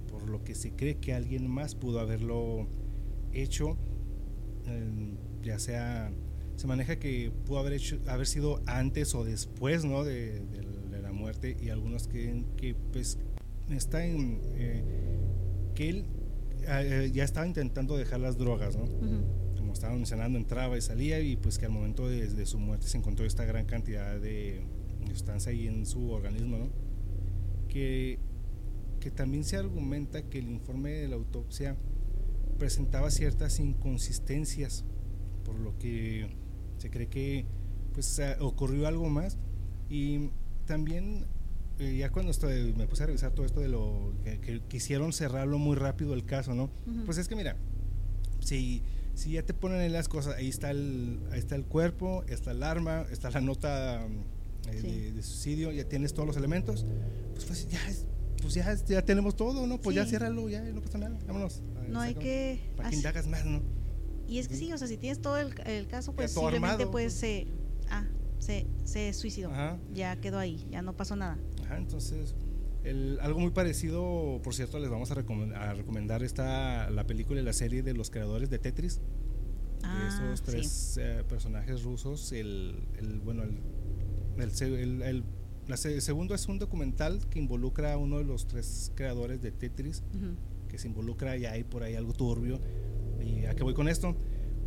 [0.09, 2.69] por lo que se cree que alguien más pudo haberlo
[3.33, 3.77] hecho,
[5.43, 6.13] ya sea
[6.57, 10.05] se maneja que pudo haber hecho haber sido antes o después ¿no?
[10.05, 10.43] de,
[11.01, 13.19] la muerte y algunos creen que pues
[13.71, 14.83] está en eh,
[15.75, 16.05] que él
[16.67, 18.85] Ah, eh, ya estaba intentando dejar las drogas, ¿no?
[19.57, 22.99] Como estaba mencionando, entraba y salía y pues que al momento de, su muerte se
[22.99, 24.61] encontró esta gran cantidad de
[25.11, 26.69] sustancia ahí en su organismo, ¿no?
[27.69, 28.19] Que,
[29.01, 31.77] que también se argumenta que el informe de la autopsia
[32.59, 34.85] presentaba ciertas inconsistencias,
[35.45, 36.29] por lo que
[36.79, 37.47] se cree que
[37.93, 39.39] pues ocurrió algo más
[39.89, 40.31] y
[40.67, 41.27] también
[41.79, 45.59] eh, ya cuando estoy, me puse a revisar todo esto de lo que, quisieron cerrarlo
[45.59, 46.71] muy rápido el caso, ¿no?
[47.07, 47.57] Pues es que mira,
[48.41, 48.83] si,
[49.15, 52.51] si ya te ponen en las cosas, ahí está el, ahí está el cuerpo, está
[52.51, 54.07] el arma, está la nota
[54.73, 56.87] eh, de, suicidio, ya tienes todos los elementos,
[57.33, 57.81] pues, pues ya,
[58.41, 59.81] pues ya, ya tenemos todo, ¿no?
[59.81, 61.63] Pues ya ciérralo, ya no pasa nada, vámonos.
[61.89, 62.61] No hay que...
[62.77, 63.63] Para que indagas más, ¿no?
[64.29, 67.15] Y es que sí, o sea, si tienes todo el, el caso, pues simplemente pues
[67.15, 67.47] se...
[67.91, 68.07] Ah,
[68.39, 69.51] se, se suicidó.
[69.93, 71.39] Ya quedó ahí, ya no pasó nada
[71.77, 72.35] entonces,
[73.21, 77.83] algo muy parecido, por cierto, les vamos a, recomendar, esta, la película y la serie
[77.83, 79.01] de los creadores de Tetris.
[79.83, 82.33] Ah, esos tres eh, personajes rusos.
[82.33, 82.83] El,
[83.25, 83.59] bueno, el,
[84.43, 85.25] el,
[86.01, 90.03] segundo es un documental que involucra a uno de los tres creadores de Tetris,
[90.69, 92.61] que se involucra y hay por ahí algo turbio.
[93.25, 94.17] ¿Y a qué voy con esto?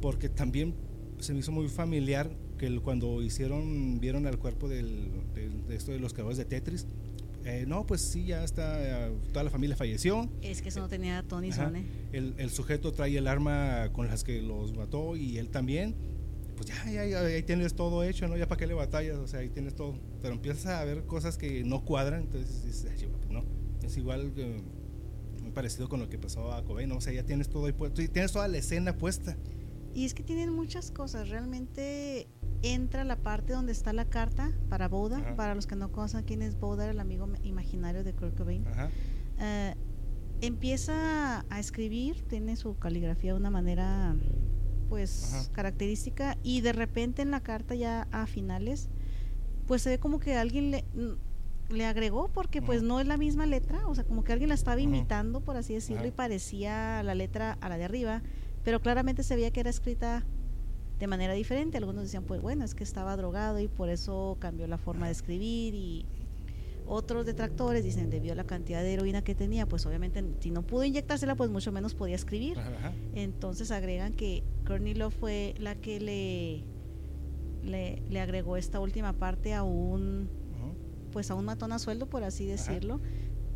[0.02, 0.76] Porque también
[1.20, 6.00] se me hizo muy familiar que cuando hicieron, vieron al cuerpo del, de esto de
[6.00, 6.86] los creadores de Tetris,
[7.44, 10.30] eh, no, pues sí, ya está, toda la familia falleció.
[10.42, 11.86] Es que eso no tenía Tony Zone.
[12.12, 15.96] El, el, sujeto trae el arma con las que los mató y él también.
[16.62, 18.38] Pues ya, ya, ahí tienes todo hecho, ¿no?
[18.38, 19.96] Ya para qué le batallas, o sea, ahí tienes todo.
[20.22, 23.44] Pero empiezas a ver cosas que no cuadran, entonces dices, pues no.
[23.82, 24.32] Es igual,
[25.42, 26.98] muy parecido con lo que pasó a Cobain, ¿no?
[26.98, 29.36] O sea, ya tienes todo ahí puesto, tienes toda la escena puesta.
[29.96, 32.28] Y es que tienen muchas cosas, realmente
[32.62, 36.44] entra la parte donde está la carta para Boda, para los que no conocen quién
[36.44, 38.68] es Boda, el amigo imaginario de Kurt Cobain.
[39.40, 39.74] Eh,
[40.42, 44.16] empieza a escribir, tiene su caligrafía de una manera
[44.92, 48.90] pues característica y de repente en la carta ya a finales
[49.68, 50.84] pues se ve como que alguien le,
[51.70, 54.56] le agregó porque pues no es la misma letra, o sea, como que alguien la
[54.56, 58.22] estaba imitando por así decirlo y parecía la letra a la de arriba,
[58.66, 60.26] pero claramente se veía que era escrita
[61.00, 61.78] de manera diferente.
[61.78, 65.14] Algunos decían, pues bueno, es que estaba drogado y por eso cambió la forma de
[65.14, 66.06] escribir y
[66.92, 70.64] otros detractores dicen, debido a la cantidad de heroína que tenía, pues obviamente si no
[70.64, 72.60] pudo inyectársela, pues mucho menos podía escribir.
[73.16, 76.66] Entonces agregan que Courtney fue la que le,
[78.10, 80.30] le, agregó esta última parte a un,
[81.14, 83.00] pues a un matón a sueldo, por así decirlo.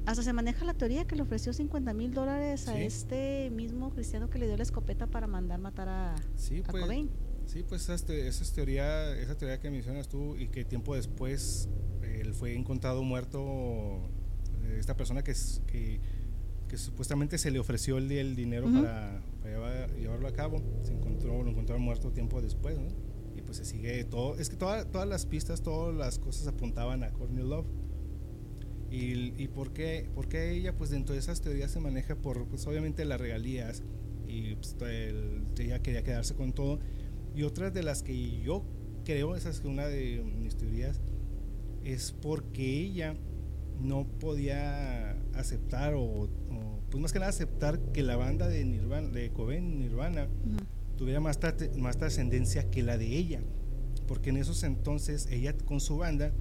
[0.06, 4.30] Hasta se maneja la teoría que le ofreció 50 mil dólares a este mismo cristiano
[4.30, 7.10] que le dio la escopeta para mandar matar a, sí, pues, Cobain.
[7.46, 11.70] Sí, pues esa, esa, teoría, esa teoría que mencionas tú y que tiempo después
[12.04, 14.10] él fue encontrado muerto,
[14.64, 15.34] eh, esta persona que,
[15.68, 16.00] que,
[16.68, 19.22] que supuestamente se le ofreció el, el dinero para,
[19.98, 22.88] llevarlo a cabo, se encontró, lo encontraron muerto tiempo después, ¿no?
[23.46, 24.36] pues se sigue todo.
[24.38, 27.68] Es que todas las pistas, todas las cosas apuntaban a Courtney Love.
[28.92, 30.76] ¿Y, y por, qué, por qué ella?
[30.76, 33.84] Pues dentro de esas teorías se maneja por, pues obviamente las regalías
[34.28, 34.76] y pues,
[35.60, 36.80] ella quería quedarse con todo.
[37.36, 38.64] Y otras de las que yo
[39.04, 41.02] creo, esa es una de mis teorías,
[41.84, 43.16] es porque ella
[43.82, 46.30] no podía aceptar o,
[46.90, 50.28] pues más que nada aceptar que la banda de Nirvana, de Coven Nirvana,
[50.98, 51.40] tuviera más,
[51.78, 53.42] más trascendencia que la de ella.
[54.08, 56.32] Porque en esos entonces ella con su banda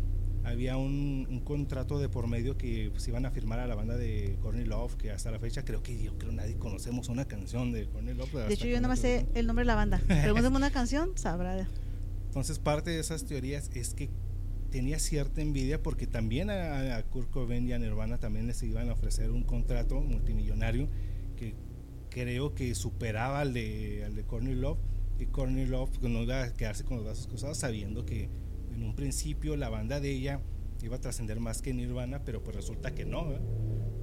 [0.45, 4.37] había un, contrato de por medio que pues, iban a firmar a la banda de
[4.41, 7.87] Courtney Love, que hasta la fecha creo que yo creo nadie conocemos una canción de
[7.87, 8.33] Courtney Love.
[8.49, 10.01] De hecho, yo nada más sé el nombre de la banda.
[10.07, 11.69] Pregúntame una canción, sabrá.
[12.27, 14.11] Entonces, parte de esas teorías es que
[14.71, 18.95] tenía cierta envidia porque también a, Kurt Cobain y a Nirvana también les iban a
[18.95, 20.89] ofrecer un contrato multimillonario
[21.37, 21.55] que
[22.11, 24.79] creo que superaba al de, al de Courtney Love
[25.21, 28.29] y Courtney Love pues, no iba a quedarse con los brazos cruzados sabiendo que
[28.75, 30.41] en un principio la banda de ella
[30.83, 33.27] iba a trascender más que Nirvana, pero pues resulta que no.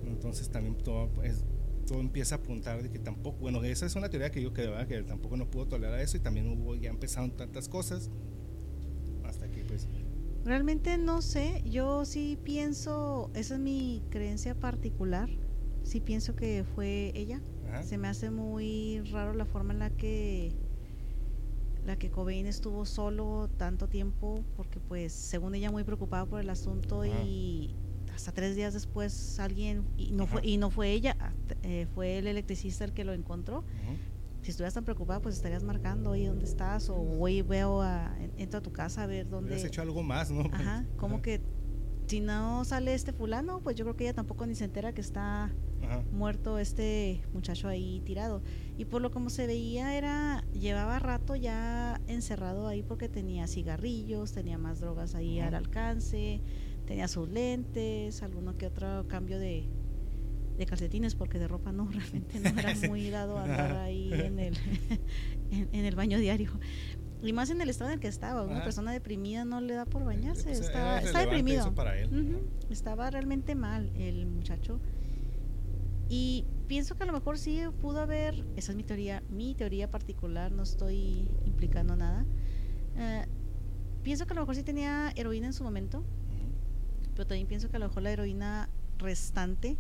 [0.06, 1.44] Entonces también todo, pues,
[1.86, 4.88] todo empieza a apuntar de que tampoco, bueno, esa es una teoría que yo creo
[4.88, 8.10] que tampoco no pudo tolerar eso y también hubo, ya empezaron tantas cosas
[9.24, 9.88] hasta que pues...
[10.44, 15.30] Realmente no sé, yo sí pienso, esa es mi creencia particular,
[15.84, 17.42] sí pienso que fue ella.
[17.84, 20.52] Se me hace muy raro la forma en la que
[21.86, 26.50] la que Cobain estuvo solo tanto tiempo porque pues según ella muy preocupada por el
[26.50, 27.76] asunto y
[28.14, 31.16] hasta tres días después alguien y no fue y no fue ella
[31.64, 33.64] eh, fue el electricista el que lo encontró.
[34.42, 38.60] Si estuvieras tan preocupada pues estarías marcando ahí dónde estás o voy veo a entro
[38.60, 41.42] a tu casa a ver dónde has hecho algo más no ajá como que
[42.08, 45.02] si no sale este fulano pues yo creo que ella tampoco ni se entera que
[45.02, 45.52] está
[46.12, 48.42] muerto este muchacho ahí tirado.
[48.78, 54.32] Y por lo como se veía era, llevaba rato ya encerrado ahí porque tenía cigarrillos,
[54.32, 56.42] tenía más drogas ahí al alcance,
[56.86, 59.68] tenía sus lentes, alguno que otro cambio de,
[60.58, 64.40] de calcetines porque de ropa no, realmente no era muy dado a andar ahí en
[64.40, 64.58] el,
[65.52, 66.52] en, el baño diario.
[67.22, 69.86] Y más en el estado en el que estaba, una persona deprimida no le da
[69.86, 71.72] por bañarse, pues, está, está deprimido.
[72.70, 74.80] Estaba realmente mal el muchacho.
[76.10, 79.90] Y pienso que a lo mejor sí pudo haber, esa es mi teoría, mi teoría
[79.90, 82.26] particular, no estoy implicando nada.
[82.98, 83.26] Eh,
[84.04, 86.04] pienso que a lo mejor sí tenía heroína en su momento,
[87.14, 89.78] pero también pienso que a lo mejor la heroína restante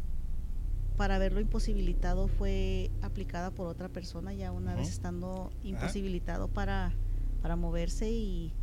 [0.95, 6.93] para haberlo imposibilitado fue aplicada por otra persona ya una vez estando imposibilitado para,
[7.41, 8.53] para moverse y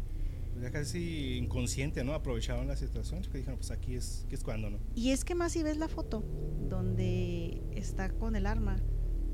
[0.60, 2.14] ya casi inconsciente, ¿no?
[2.14, 4.78] Aprovechaban la situación, que dijeron, pues aquí es, es cuando, ¿no?
[4.94, 6.24] Y es que más si ves la foto
[6.68, 8.82] donde está con el arma,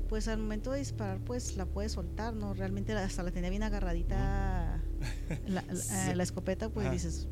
[0.07, 2.53] pues al momento de disparar, pues la puede soltar, ¿no?
[2.53, 4.83] Realmente hasta la tenía bien agarradita
[5.47, 5.63] la,
[6.15, 7.27] la, escopeta, pues dices...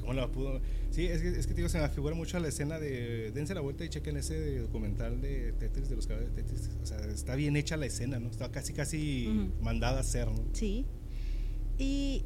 [0.00, 0.60] ¿Cómo la pudo?
[0.90, 3.30] Sí, es que, es que digo, se me figura mucho la escena de.
[3.30, 6.70] Dense la vuelta y chequen ese documental de Tetris, de los caballos de Tetris.
[6.82, 8.30] O sea, está bien hecha la escena, ¿no?
[8.30, 10.46] Está casi, casi mandada a ser, ¿no?
[10.54, 10.86] Sí.
[11.82, 12.24] Y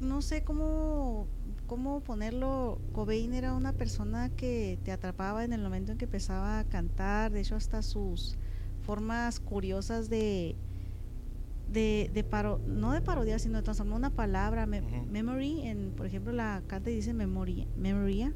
[0.00, 1.28] no sé cómo,
[1.68, 2.80] cómo ponerlo.
[2.92, 7.30] Cobain era una persona que te atrapaba en el momento en que empezaba a cantar.
[7.30, 8.36] De hecho, hasta sus
[8.82, 10.56] formas curiosas de,
[11.68, 16.32] de, de paro, no de parodiar, sino de transformar una palabra, memory, en, por ejemplo,
[16.32, 18.34] la canta y dice memoria, memoria.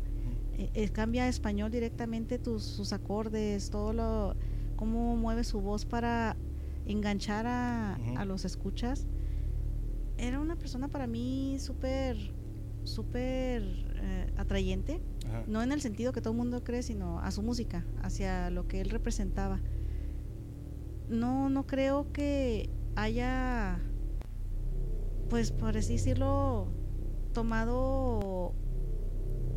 [0.56, 4.36] Eh, eh, cambia a español directamente tus, sus acordes, todo lo,
[4.76, 6.36] cómo mueve su voz para
[6.86, 9.08] enganchar a, a los escuchas
[10.18, 12.16] era una persona para mí súper,
[12.84, 13.62] súper
[13.96, 15.00] eh, atrayente,
[15.46, 18.68] no en el sentido que todo el mundo cree, sino a su música, hacia lo
[18.68, 19.60] que él representaba.
[21.08, 23.80] No, no creo que haya,
[25.28, 26.68] pues por así decirlo,
[27.32, 28.54] tomado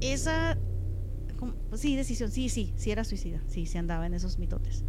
[0.02, 0.58] esa,
[1.76, 4.84] sí, decisión, sí, sí, sí era suicida, sí, se andaba en esos mitotes.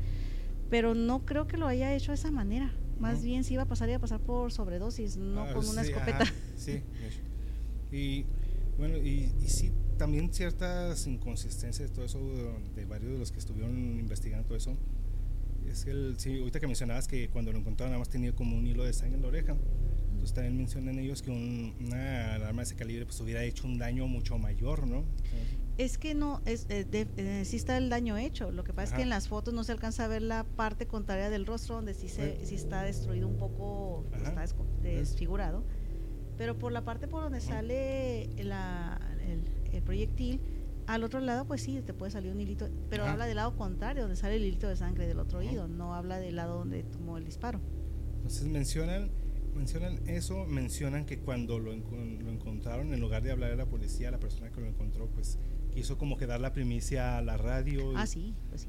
[0.70, 2.72] Pero no creo que lo haya hecho de esa manera.
[2.98, 5.82] Más bien si iba a pasar, iba a pasar por sobredosis, no ah, con una
[5.82, 6.24] escopeta.
[6.56, 6.82] sí,
[7.92, 8.24] y
[8.76, 12.20] bueno, y, y, sí, también ciertas inconsistencias, todo eso
[12.74, 14.76] de, varios de los que estuvieron investigando todo eso.
[15.68, 18.56] Es que, el, sí, ahorita que mencionabas que cuando lo encontraron nada más tenía como
[18.56, 19.56] un hilo de sangre en la oreja.
[20.10, 23.78] Entonces también mencionan ellos que un, una arma de ese calibre pues hubiera hecho un
[23.78, 25.04] daño mucho mayor, ¿no?
[25.78, 28.50] Es que no, es, eh, eh, sí está el daño hecho.
[28.50, 30.88] Lo que pasa es que en las fotos no se alcanza a ver la parte
[30.88, 34.44] contraria del rostro, donde sí, se, sí está destruido un poco, está
[34.82, 35.64] desfigurado.
[36.36, 39.00] Pero por la parte por donde sale la,
[39.72, 40.40] el, proyectil,
[40.88, 42.68] al otro lado, pues sí, te puede salir un hilito.
[42.90, 45.68] Pero habla del lado contrario, donde sale el hilito de sangre del otro oído.
[45.68, 47.60] No habla del lado donde tomó el disparo.
[48.16, 49.10] Entonces mencionan
[49.54, 54.10] mencionan eso, mencionan que cuando lo, lo, encontraron, en lugar de hablar a la policía,
[54.10, 55.38] la persona que lo encontró, pues
[55.78, 57.92] quiso como que dar la primicia a la radio.
[57.96, 58.68] Ah, y, sí, pues sí.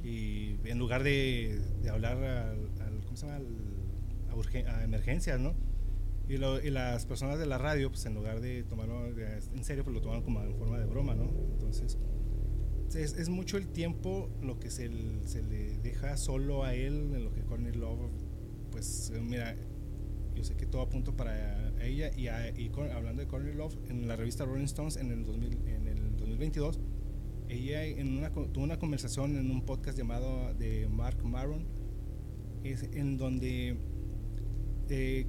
[0.63, 2.69] Y en lugar de, de hablar al,
[3.03, 3.43] ¿cómo se llama?
[4.67, 5.55] a, emergencias, ¿no?
[6.27, 9.95] Y, y, las personas de la radio, pues en lugar de tomarlo en serio, pues
[9.95, 11.23] lo tomaron como en forma de broma, ¿no?
[11.53, 11.97] Entonces,
[12.93, 14.91] es, es mucho el tiempo lo que se,
[15.25, 18.11] se, le deja solo a él, en lo que Courtney Love,
[18.71, 19.55] pues mira,
[20.35, 24.45] yo sé que todo apunta para ella y, hablando de Courtney Love, en la revista
[24.45, 26.79] Rolling Stones en el, 2000, en el 2022,
[27.49, 31.65] ella en una, tuvo una conversación en un podcast llamado de Mark Maron,
[32.63, 33.77] es, en donde
[34.89, 35.25] eh,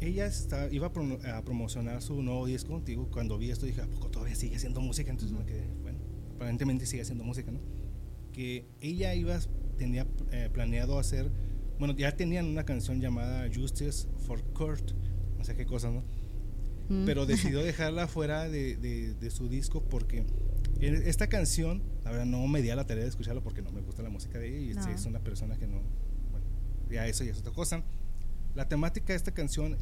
[0.00, 3.08] ella está, iba a, promocionar su nuevo disco contigo.
[3.10, 5.10] Cuando vi esto dije, ¿a poco todavía sigue haciendo música?
[5.10, 5.98] Entonces me quedé, bueno,
[6.36, 7.60] aparentemente sigue haciendo música, ¿no?
[8.32, 9.38] Que ella iba,
[9.76, 11.30] tenía eh, planeado hacer,
[11.78, 14.92] bueno, ya tenían una canción llamada Justice for Kurt,
[15.36, 16.04] no sé qué cosa, ¿no?
[16.88, 17.04] Mm.
[17.04, 20.24] Pero decidió dejarla fuera de, de, su disco porque
[20.80, 23.80] esta canción, la verdad, no me di a la tarea de escucharla porque no me
[23.80, 25.82] gusta la música de ella y es una persona que no,
[26.30, 26.46] bueno,
[26.90, 27.82] ya eso ya es otra cosa.
[28.54, 29.76] La temática de esta canción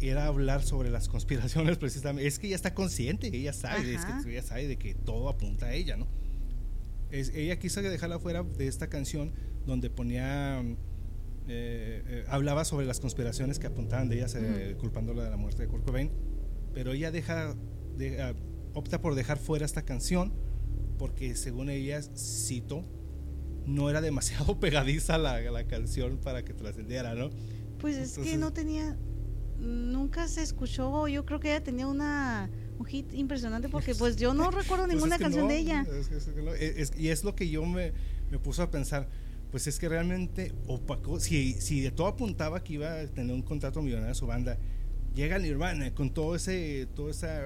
[0.00, 2.26] era hablar sobre las conspiraciones precisamente.
[2.26, 5.66] Es que ella está consciente, ella sabe, es que ella sabe de que todo apunta
[5.66, 6.06] a ella, ¿no?
[7.10, 9.32] Es, ella quiso dejarla fuera de esta canción
[9.64, 10.74] donde ponía, eh,
[11.48, 15.68] eh, hablaba sobre las conspiraciones que apuntaban de ella, eh, culpándola de la muerte de
[15.68, 16.10] Kurt Cobain,
[16.74, 17.54] pero ella deja,
[17.96, 18.34] de,
[18.74, 20.32] opta por dejar fuera esta canción
[20.98, 22.84] porque según ella, cito,
[23.64, 27.30] no era demasiado pegadiza la, la canción para que trascendiera, ¿no?
[27.78, 28.98] Pues es que no tenía,
[29.58, 34.34] nunca se escuchó, yo creo que ella tenía una un hit impresionante porque pues yo
[34.34, 35.86] no recuerdo pues ninguna canción de ella.
[36.96, 37.92] y es lo que yo me,
[38.30, 39.08] me puso a pensar,
[39.50, 43.42] pues es que realmente opacó, si, si de todo apuntaba que iba a tener un
[43.42, 44.58] contrato millonario su banda,
[45.14, 47.42] llega Nirvana con todo ese, toda esa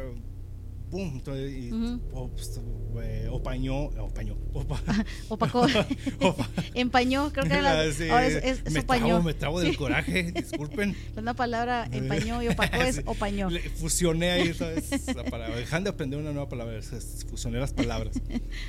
[0.92, 1.70] boom, y,
[2.12, 2.60] pues,
[3.02, 4.78] eh, opañó, opañó, opa,
[5.30, 5.66] opacó,
[6.74, 9.06] empañó, creo que era ahora es, es, me opañó.
[9.06, 10.94] Trabo, me trabo del coraje, disculpen.
[11.16, 13.48] Una palabra empañó y opacó es opañó.
[13.76, 15.06] fusioné ahí, ¿sabes?
[15.16, 15.56] La palabra.
[15.56, 16.78] Dejan de aprender una nueva palabra,
[17.30, 18.20] fusioné las palabras.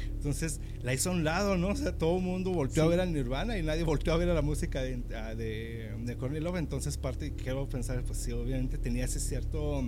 [0.06, 1.68] Entonces, la hizo a un lado, ¿no?
[1.68, 4.30] O sea, todo el mundo volteó a ver a Nirvana y nadie volteó a ver
[4.30, 4.96] a la música de,
[5.36, 6.58] de, de.
[6.58, 9.84] Entonces, parte, quiero pensar, pues sí, obviamente tenía ese cierto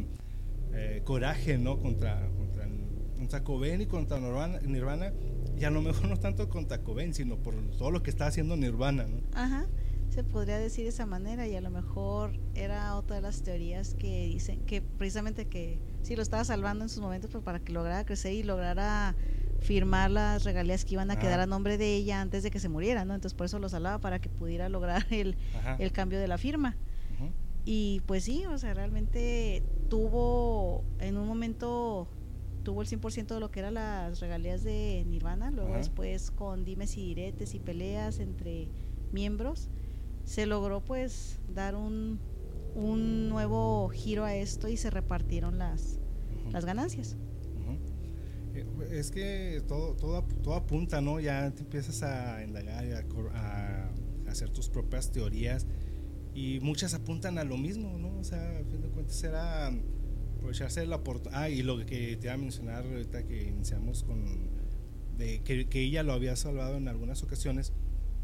[0.75, 1.79] eh, coraje ¿no?
[1.79, 2.67] contra, contra,
[3.15, 5.13] contra Cobain y contra Nirvana, Nirvana,
[5.57, 8.57] y a lo mejor no tanto contra Cobain, sino por todo lo que está haciendo
[8.57, 9.05] Nirvana.
[9.05, 9.21] ¿no?
[9.33, 9.67] Ajá,
[10.09, 13.95] se podría decir de esa manera y a lo mejor era otra de las teorías
[13.95, 17.71] que dicen que precisamente que sí lo estaba salvando en sus momentos pues, para que
[17.71, 19.15] lograra crecer y lograra
[19.59, 22.69] firmar las regalías que iban a quedar a nombre de ella antes de que se
[22.69, 23.15] muriera, ¿no?
[23.15, 25.37] Entonces por eso lo salvaba para que pudiera lograr el,
[25.79, 26.77] el cambio de la firma.
[27.65, 32.07] Y pues sí, o sea, realmente tuvo en un momento
[32.63, 36.97] tuvo el 100% de lo que eran las regalías de Nirvana, luego después con dimes
[36.97, 38.69] y diretes y peleas entre
[39.11, 39.69] miembros,
[40.25, 42.19] se logró pues dar un,
[42.73, 45.99] un nuevo giro a esto y se repartieron las,
[46.51, 47.17] las ganancias.
[48.55, 51.19] Eh, es que todo, todo, todo apunta, ¿no?
[51.19, 52.85] Ya te empiezas a indagar,
[53.33, 53.91] a,
[54.27, 55.67] a hacer tus propias teorías
[56.35, 58.19] y muchas apuntan a lo mismo, ¿no?
[58.19, 59.71] O sea, a fin de cuentas era
[60.35, 61.43] aprovecharse de la oportunidad.
[61.43, 64.49] Ah, y lo que te iba a mencionar ahorita que iniciamos con.
[65.17, 67.71] de que, que ella lo había salvado en algunas ocasiones,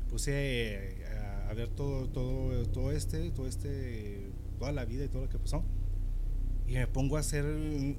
[0.10, 1.06] puse
[1.48, 4.30] a, ver todo, todo, todo este, todo este,
[4.60, 5.64] toda la vida y todo lo que pasó.
[6.68, 7.46] Y me pongo a hacer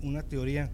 [0.03, 0.70] una teoría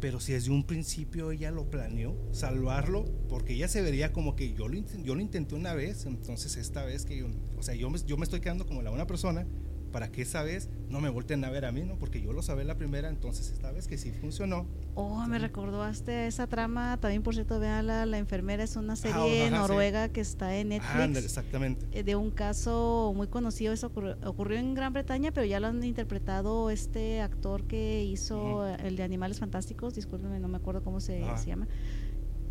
[0.00, 4.54] pero si desde un principio ella lo planeó, salvarlo, porque ella se vería como que
[4.54, 7.90] yo lo, yo lo intenté una vez, entonces esta vez que yo, o sea, yo
[7.90, 9.46] me, yo me estoy quedando como la buena persona,
[9.90, 11.96] para que esa vez no me volteen a ver a mí, ¿no?
[11.96, 14.66] Porque yo lo sabía la primera, entonces esta vez que sí funcionó.
[14.94, 18.96] Oh, me recordó hasta esa trama, también por cierto, véanla, La Enfermera es una ah,
[18.96, 21.24] serie noruega que está en Netflix.
[21.24, 21.86] exactamente.
[21.92, 23.92] Eh, de un caso muy conocido, eso
[24.24, 29.02] ocurrió, en Gran Bretaña, pero ya lo han interpretado este actor que hizo el de
[29.02, 31.68] Animales Fantásticos, discúlpeme, no me acuerdo cómo se, se llama.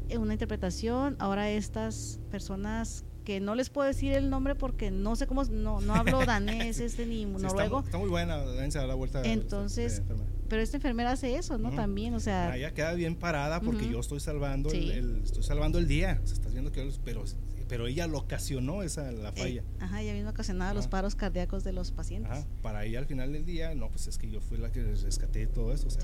[0.10, 5.15] Eh, una interpretación, ahora estas personas que no les puedo decir el nombre porque no
[5.15, 7.81] sé cómo, no, no hablo danés este ni noruego.
[7.81, 9.22] Está, muy buena, dense a la vuelta.
[9.23, 10.01] Entonces,
[10.47, 11.69] pero esta enfermera hace eso, ¿no?
[11.69, 12.49] También, o sea.
[12.49, 16.19] Ah, ella queda bien parada porque yo estoy salvando el, estoy salvando el día.
[16.23, 17.23] O sea, estás viendo que pero
[17.68, 19.64] pero ella lo ocasionó esa la falla.
[19.80, 22.31] ajá, ella misma ocasionaba los paros cardíacos de los pacientes.
[22.31, 24.81] Ajá, para ella al final del día, no, pues es que yo fui la que
[24.81, 26.01] rescaté todo eso, o sea,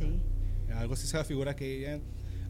[0.78, 2.00] algo así se figura que ella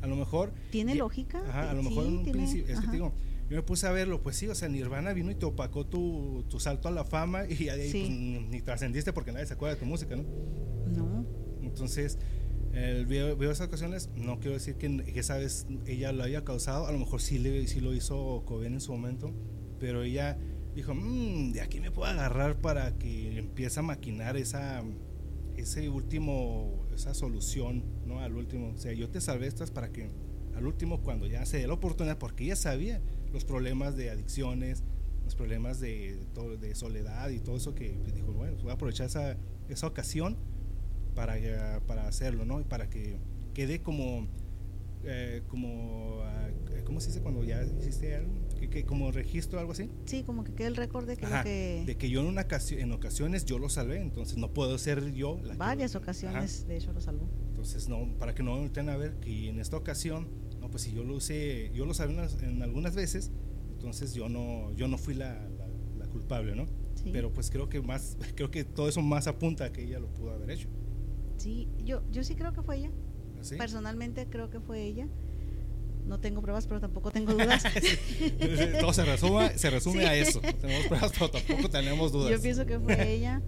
[0.01, 0.51] a lo mejor...
[0.69, 1.41] ¿Tiene lógica?
[1.47, 3.13] Ajá, a lo mejor en un principio, es que digo,
[3.49, 6.45] yo me puse a verlo, pues sí, o sea, Nirvana vino y te opacó tu,
[6.49, 8.09] tu salto a la fama y ahí pues,
[8.49, 10.23] ni, trascendiste porque nadie se acuerda de tu música, ¿no?
[10.87, 11.25] No.
[11.61, 12.17] Entonces,
[12.73, 16.87] el, veo, veo, esas ocasiones, no quiero decir que, esa vez ella lo haya causado,
[16.87, 19.31] a lo mejor sí, le, sí lo hizo Cobain en su momento,
[19.79, 20.39] pero ella
[20.73, 24.83] dijo, mmm, de aquí me puedo agarrar para que empiece a maquinar esa,
[25.55, 28.21] ese último, esa solución, ¿no?
[28.21, 30.09] Al último, o sea, yo te salvé estas para que
[30.55, 33.01] al último, cuando ya se dé la oportunidad, porque ella sabía
[33.35, 34.81] los problemas de adicciones,
[35.25, 36.17] los problemas de,
[36.61, 39.35] de soledad y todo eso que dijo, bueno, voy a aprovechar esa,
[39.67, 40.37] esa ocasión
[41.15, 42.61] para, para hacerlo, ¿no?
[42.61, 43.17] Y para que
[43.53, 44.25] quede como,
[45.03, 46.47] eh, como, ah,
[46.85, 48.31] ¿cómo se dice cuando ya hiciste algo?
[48.71, 49.89] Que, como registro algo así.
[50.05, 52.93] Sí, como que quede el récord de que, de que yo en, una ocasión, en
[52.93, 55.41] ocasiones yo lo salvé, entonces no puedo ser yo.
[55.43, 57.27] La Varias ocasiones, de hecho, lo salvó.
[57.49, 60.29] Entonces, no, para que no tengan a ver que en esta ocasión,
[60.65, 63.31] no, pues si yo lo usé, yo lo salvé en, algunas veces,
[63.73, 65.47] entonces yo no, yo no fui la,
[65.99, 66.65] la, culpable, ¿no?
[67.11, 70.07] Pero pues creo que más, creo que todo eso más apunta a que ella lo
[70.07, 70.69] pudo haber hecho.
[71.37, 72.91] Sí, yo, yo sí creo que fue ella.
[73.37, 75.07] ¿Ah, Personalmente creo que fue ella.
[76.07, 77.63] No tengo pruebas, pero tampoco tengo dudas.
[78.79, 80.41] Todo se resume, se resume a eso.
[80.41, 82.31] No tenemos pruebas, pero tampoco tenemos dudas.
[82.31, 83.43] Yo pienso que fue ella.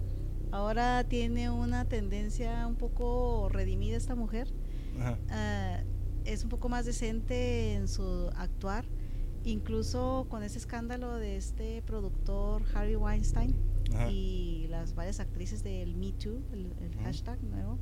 [0.52, 4.52] Ahora tiene una tendencia un poco redimida esta mujer.
[5.30, 5.82] Ah,
[6.28, 8.84] es un poco más decente en su actuar.
[9.44, 13.54] Incluso con ese escándalo de este productor Harry Weinstein
[14.10, 17.78] y las varias actrices del Me Too, el, hashtag nuevo,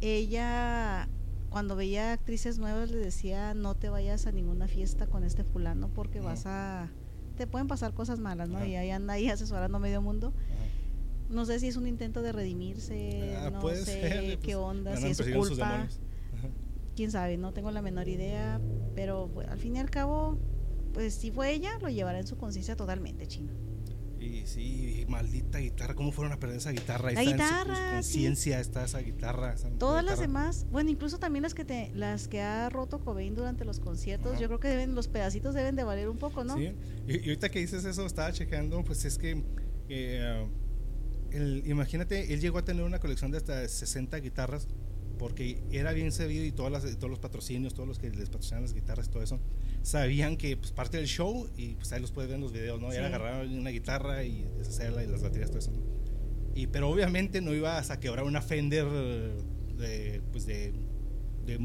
[0.00, 1.08] ella
[1.50, 5.88] cuando veía actrices nuevas le decía no te vayas a ninguna fiesta con este fulano
[5.88, 6.88] porque vas a
[7.36, 8.64] te pueden pasar cosas malas, ¿no?
[8.64, 10.32] Y ahí anda ahí asesorando medio mundo.
[11.28, 15.06] No sé si es un intento de redimirse, ah, no sé qué pues, onda, si
[15.08, 15.88] es su culpa.
[16.94, 18.60] Quién sabe, no tengo la menor idea,
[18.94, 20.38] pero pues, al fin y al cabo,
[20.92, 23.52] pues si fue ella, lo llevará en su conciencia totalmente, chino.
[24.22, 27.10] Y sí, maldita guitarra, ¿cómo fueron a perder esa guitarra?
[27.10, 29.56] La guitarra, en conciencia está esa guitarra.
[29.78, 33.64] Todas las demás, bueno, incluso también las que te, las que ha roto Cobain durante
[33.64, 36.56] los conciertos, yo creo que deben, los pedacitos deben de valer un poco, ¿no?
[36.56, 36.72] Sí,
[37.08, 39.42] y, ahorita que dices eso, estaba chequeando, pues es que,
[39.88, 40.46] eh,
[41.64, 44.68] imagínate, él llegó a tener una colección de hasta 60 guitarras,
[45.22, 48.62] porque era bien sabido y todas las, todos los patrocinios, todos los que les patrocinan
[48.62, 49.38] las guitarras, todo eso,
[49.82, 52.80] sabían que pues, parte del show, y pues ahí los puedes ver en los videos,
[52.80, 52.92] ¿no?
[52.92, 55.70] Era agarrar una guitarra y deshacerla y las baterías, todo eso,
[56.56, 60.72] Y, pero obviamente no ibas a quebrar una Fender de, pues de,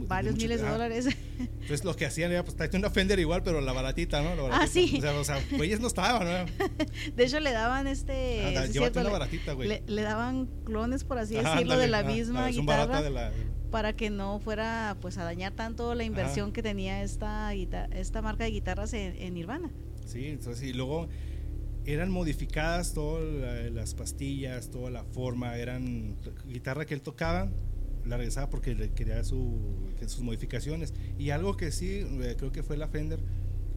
[0.07, 1.07] varios miles de dólares.
[1.39, 4.47] Entonces lo que hacían era, pues tráete una Fender igual, pero la baratita, ¿no?
[4.51, 4.95] Ah, sí.
[4.97, 6.65] O sea, o sea, güeyes no estaban, ¿no?
[7.15, 8.57] De hecho, le daban este.
[8.57, 9.81] Ah, llévate una baratita, güey.
[9.85, 13.01] Le, daban clones, por así decirlo, de la misma guitarra.
[13.01, 13.31] De la,
[13.71, 18.45] para que no fuera pues a dañar tanto la inversión que tenía esta esta marca
[18.45, 19.69] de guitarras en, Nirvana.
[20.05, 21.07] Sí, entonces y luego
[21.85, 27.49] eran modificadas todas las pastillas, toda la forma, eran guitarra que él tocaba,
[28.07, 29.59] la regresaba porque le quería su,
[30.07, 30.93] sus modificaciones.
[31.17, 33.19] Y algo que sí, eh, creo que fue la Fender,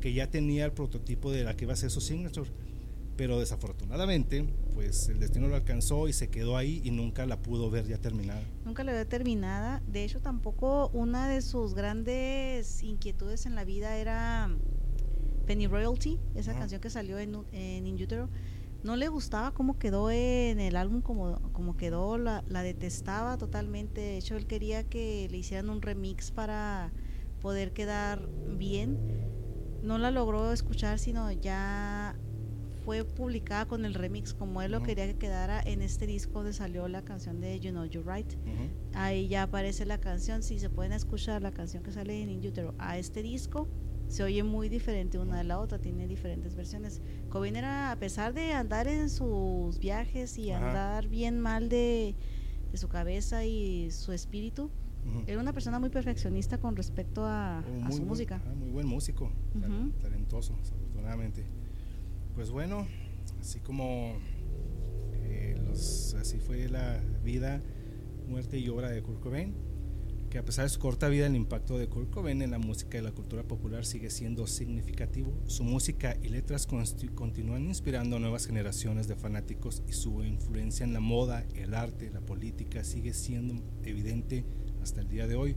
[0.01, 2.51] que ya tenía el prototipo de la que iba a ser su signature
[3.21, 7.69] pero desafortunadamente pues el destino lo alcanzó y se quedó ahí y nunca la pudo
[7.69, 8.43] ver ya terminada.
[8.65, 13.99] Nunca la vio terminada, de hecho tampoco una de sus grandes inquietudes en la vida
[13.99, 14.51] era
[15.47, 18.31] Penny Royalty, esa canción que salió en, en In Utero.
[18.83, 24.01] No le gustaba cómo quedó en el álbum, como, como quedó, la, la detestaba totalmente.
[24.01, 26.93] De hecho, él quería que le hicieran un remix para
[27.41, 28.99] poder quedar bien.
[29.83, 32.17] No la logró escuchar, sino ya
[32.85, 36.53] fue publicada con el remix como él lo quería que quedara en este disco donde
[36.53, 38.33] salió la canción de You Know You're Right.
[38.95, 42.47] Ahí ya aparece la canción, si se pueden escuchar la canción que sale en In
[42.47, 43.69] Utero a este disco,
[44.11, 47.01] se oye muy diferente una de la otra, tiene diferentes versiones.
[47.29, 52.17] Cobain era, a pesar de andar en sus viajes y andar bien mal de,
[52.75, 54.71] su cabeza y su espíritu,
[55.27, 58.43] era una persona muy perfeccionista con respecto a, su música.
[58.45, 59.31] Ah, muy buen músico,
[60.03, 61.45] talentoso, afortunadamente.
[62.35, 62.87] Pues bueno,
[63.41, 64.17] así como
[65.23, 67.63] eh, así fue la vida,
[68.29, 69.55] muerte y obra de Kurt Cobain,
[70.31, 72.97] que a pesar de su corta vida, el impacto de Kurt Cobain en la música
[72.97, 75.35] y la cultura popular sigue siendo significativo.
[75.47, 80.93] Su música y letras continúan inspirando a nuevas generaciones de fanáticos y su influencia en
[80.93, 84.45] la moda, el arte, la política sigue siendo evidente
[84.81, 85.57] hasta el día de hoy.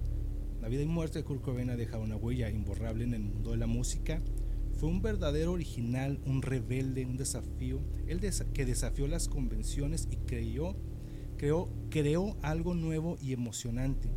[0.59, 3.51] La vida y muerte de Kurt Cobain ha dejado una huella imborrable en el mundo
[3.51, 4.21] de la música
[4.79, 8.19] fue un verdadero original, un rebelde, un desafío, el
[8.53, 10.75] que desafió las convenciones y creyó,
[11.37, 14.09] creó, creó algo nuevo y emocionante.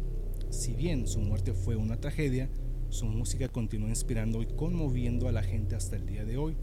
[0.51, 2.48] Si bien su muerte fue una tragedia,
[2.89, 6.56] su música continúa inspirando y conmoviendo a la gente hasta el día de hoy.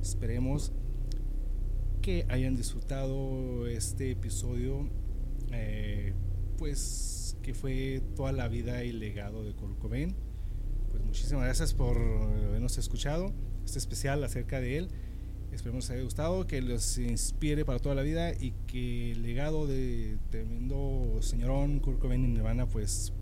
[0.00, 0.72] Esperemos
[2.00, 4.88] que hayan disfrutado este episodio,
[5.52, 6.14] eh,
[6.56, 10.14] pues que fue toda la vida y legado de Kurt Cobain.
[10.90, 13.32] Pues muchísimas gracias por habernos escuchado
[13.64, 14.88] este especial acerca de él.
[15.52, 19.22] Esperemos que les haya gustado, que los inspire para toda la vida y que el
[19.22, 23.12] legado de tremendo señorón Kurt Cobain en Nirvana pues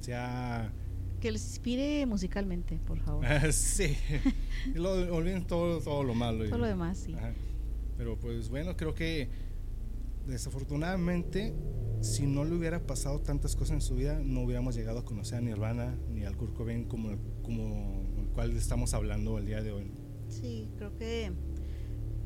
[0.00, 0.72] sea
[1.20, 3.24] que les inspire musicalmente, por favor.
[3.52, 3.96] sí.
[4.74, 6.44] lo, olviden todo, todo lo malo.
[6.44, 7.14] Todo lo demás, sí.
[7.96, 9.28] Pero pues bueno, creo que
[10.26, 11.54] desafortunadamente,
[12.00, 15.38] si no le hubiera pasado tantas cosas en su vida, no hubiéramos llegado a conocer
[15.38, 19.72] a Nirvana ni al Kurt Cobain como, como el cual estamos hablando el día de
[19.72, 19.90] hoy.
[20.28, 21.32] Sí, creo que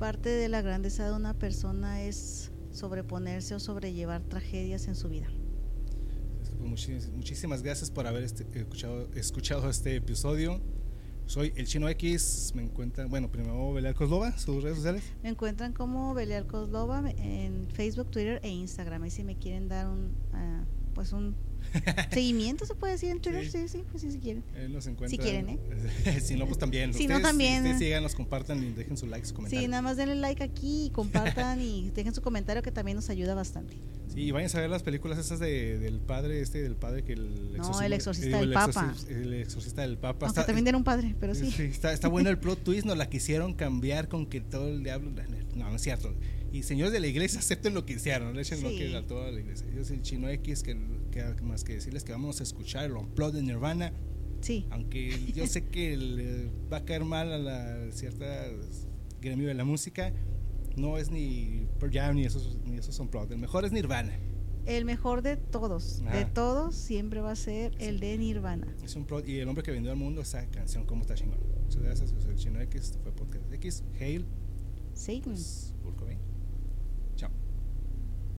[0.01, 5.28] parte de la grandeza de una persona es sobreponerse o sobrellevar tragedias en su vida.
[6.59, 10.59] Pues, muchísimas gracias por haber este, escuchado, escuchado este episodio.
[11.27, 15.05] Soy el Chino X, me encuentran, bueno, primero Belial Coslova, sus redes sociales.
[15.22, 19.05] Me encuentran como Belial Coslova en Facebook, Twitter e Instagram.
[19.05, 20.64] Y si me quieren dar un, uh,
[20.94, 21.36] pues un
[22.10, 24.42] seguimiento, se puede decir en Twitter, sí, sí, pues sí, si quieren.
[25.09, 26.20] si quieren, ¿eh?
[26.20, 26.92] si no, pues también.
[26.94, 27.59] Si no, también.
[27.59, 29.62] Ustedes sigan, nos compartan y dejen su like, su comentario.
[29.62, 33.10] Sí, nada más denle like aquí y compartan y dejen su comentario que también nos
[33.10, 33.74] ayuda bastante.
[34.12, 37.12] Sí, y vayan a ver las películas esas de, del padre, este, del padre que
[37.12, 38.94] el No, el exorcista del papa.
[39.09, 40.26] El exorcista del papa.
[40.26, 41.51] Aunque también era un padre, pero sí.
[41.52, 44.82] sí está, está bueno el plot twist, nos la quisieron cambiar con que todo el
[44.82, 45.12] diablo...
[45.55, 46.12] No, no es cierto.
[46.52, 49.06] Y señores de la iglesia, acepten lo que hicieron, no le echen lo que a
[49.06, 49.66] toda la iglesia.
[49.74, 50.77] Yo soy el chino X, que,
[51.12, 53.93] que, más que decirles que vamos a escuchar el plot de Nirvana.
[54.40, 54.66] Sí.
[54.70, 58.47] Aunque yo sé que le va a caer mal a la cierta
[59.20, 60.12] gremio de la música,
[60.77, 63.31] no es ni Pearl Jam ni esos, ni esos plot.
[63.31, 64.18] El mejor es Nirvana.
[64.66, 68.66] El mejor de todos, de todos, siempre va a ser el de Nirvana.
[68.85, 71.39] Es un plot, y el hombre que vendió al mundo esa canción, ¿cómo está chingón?
[71.62, 74.27] Muchas gracias, soy el chino X, este fue Podcast X, Hail.
[74.94, 75.22] Satan.
[75.22, 75.74] Pues,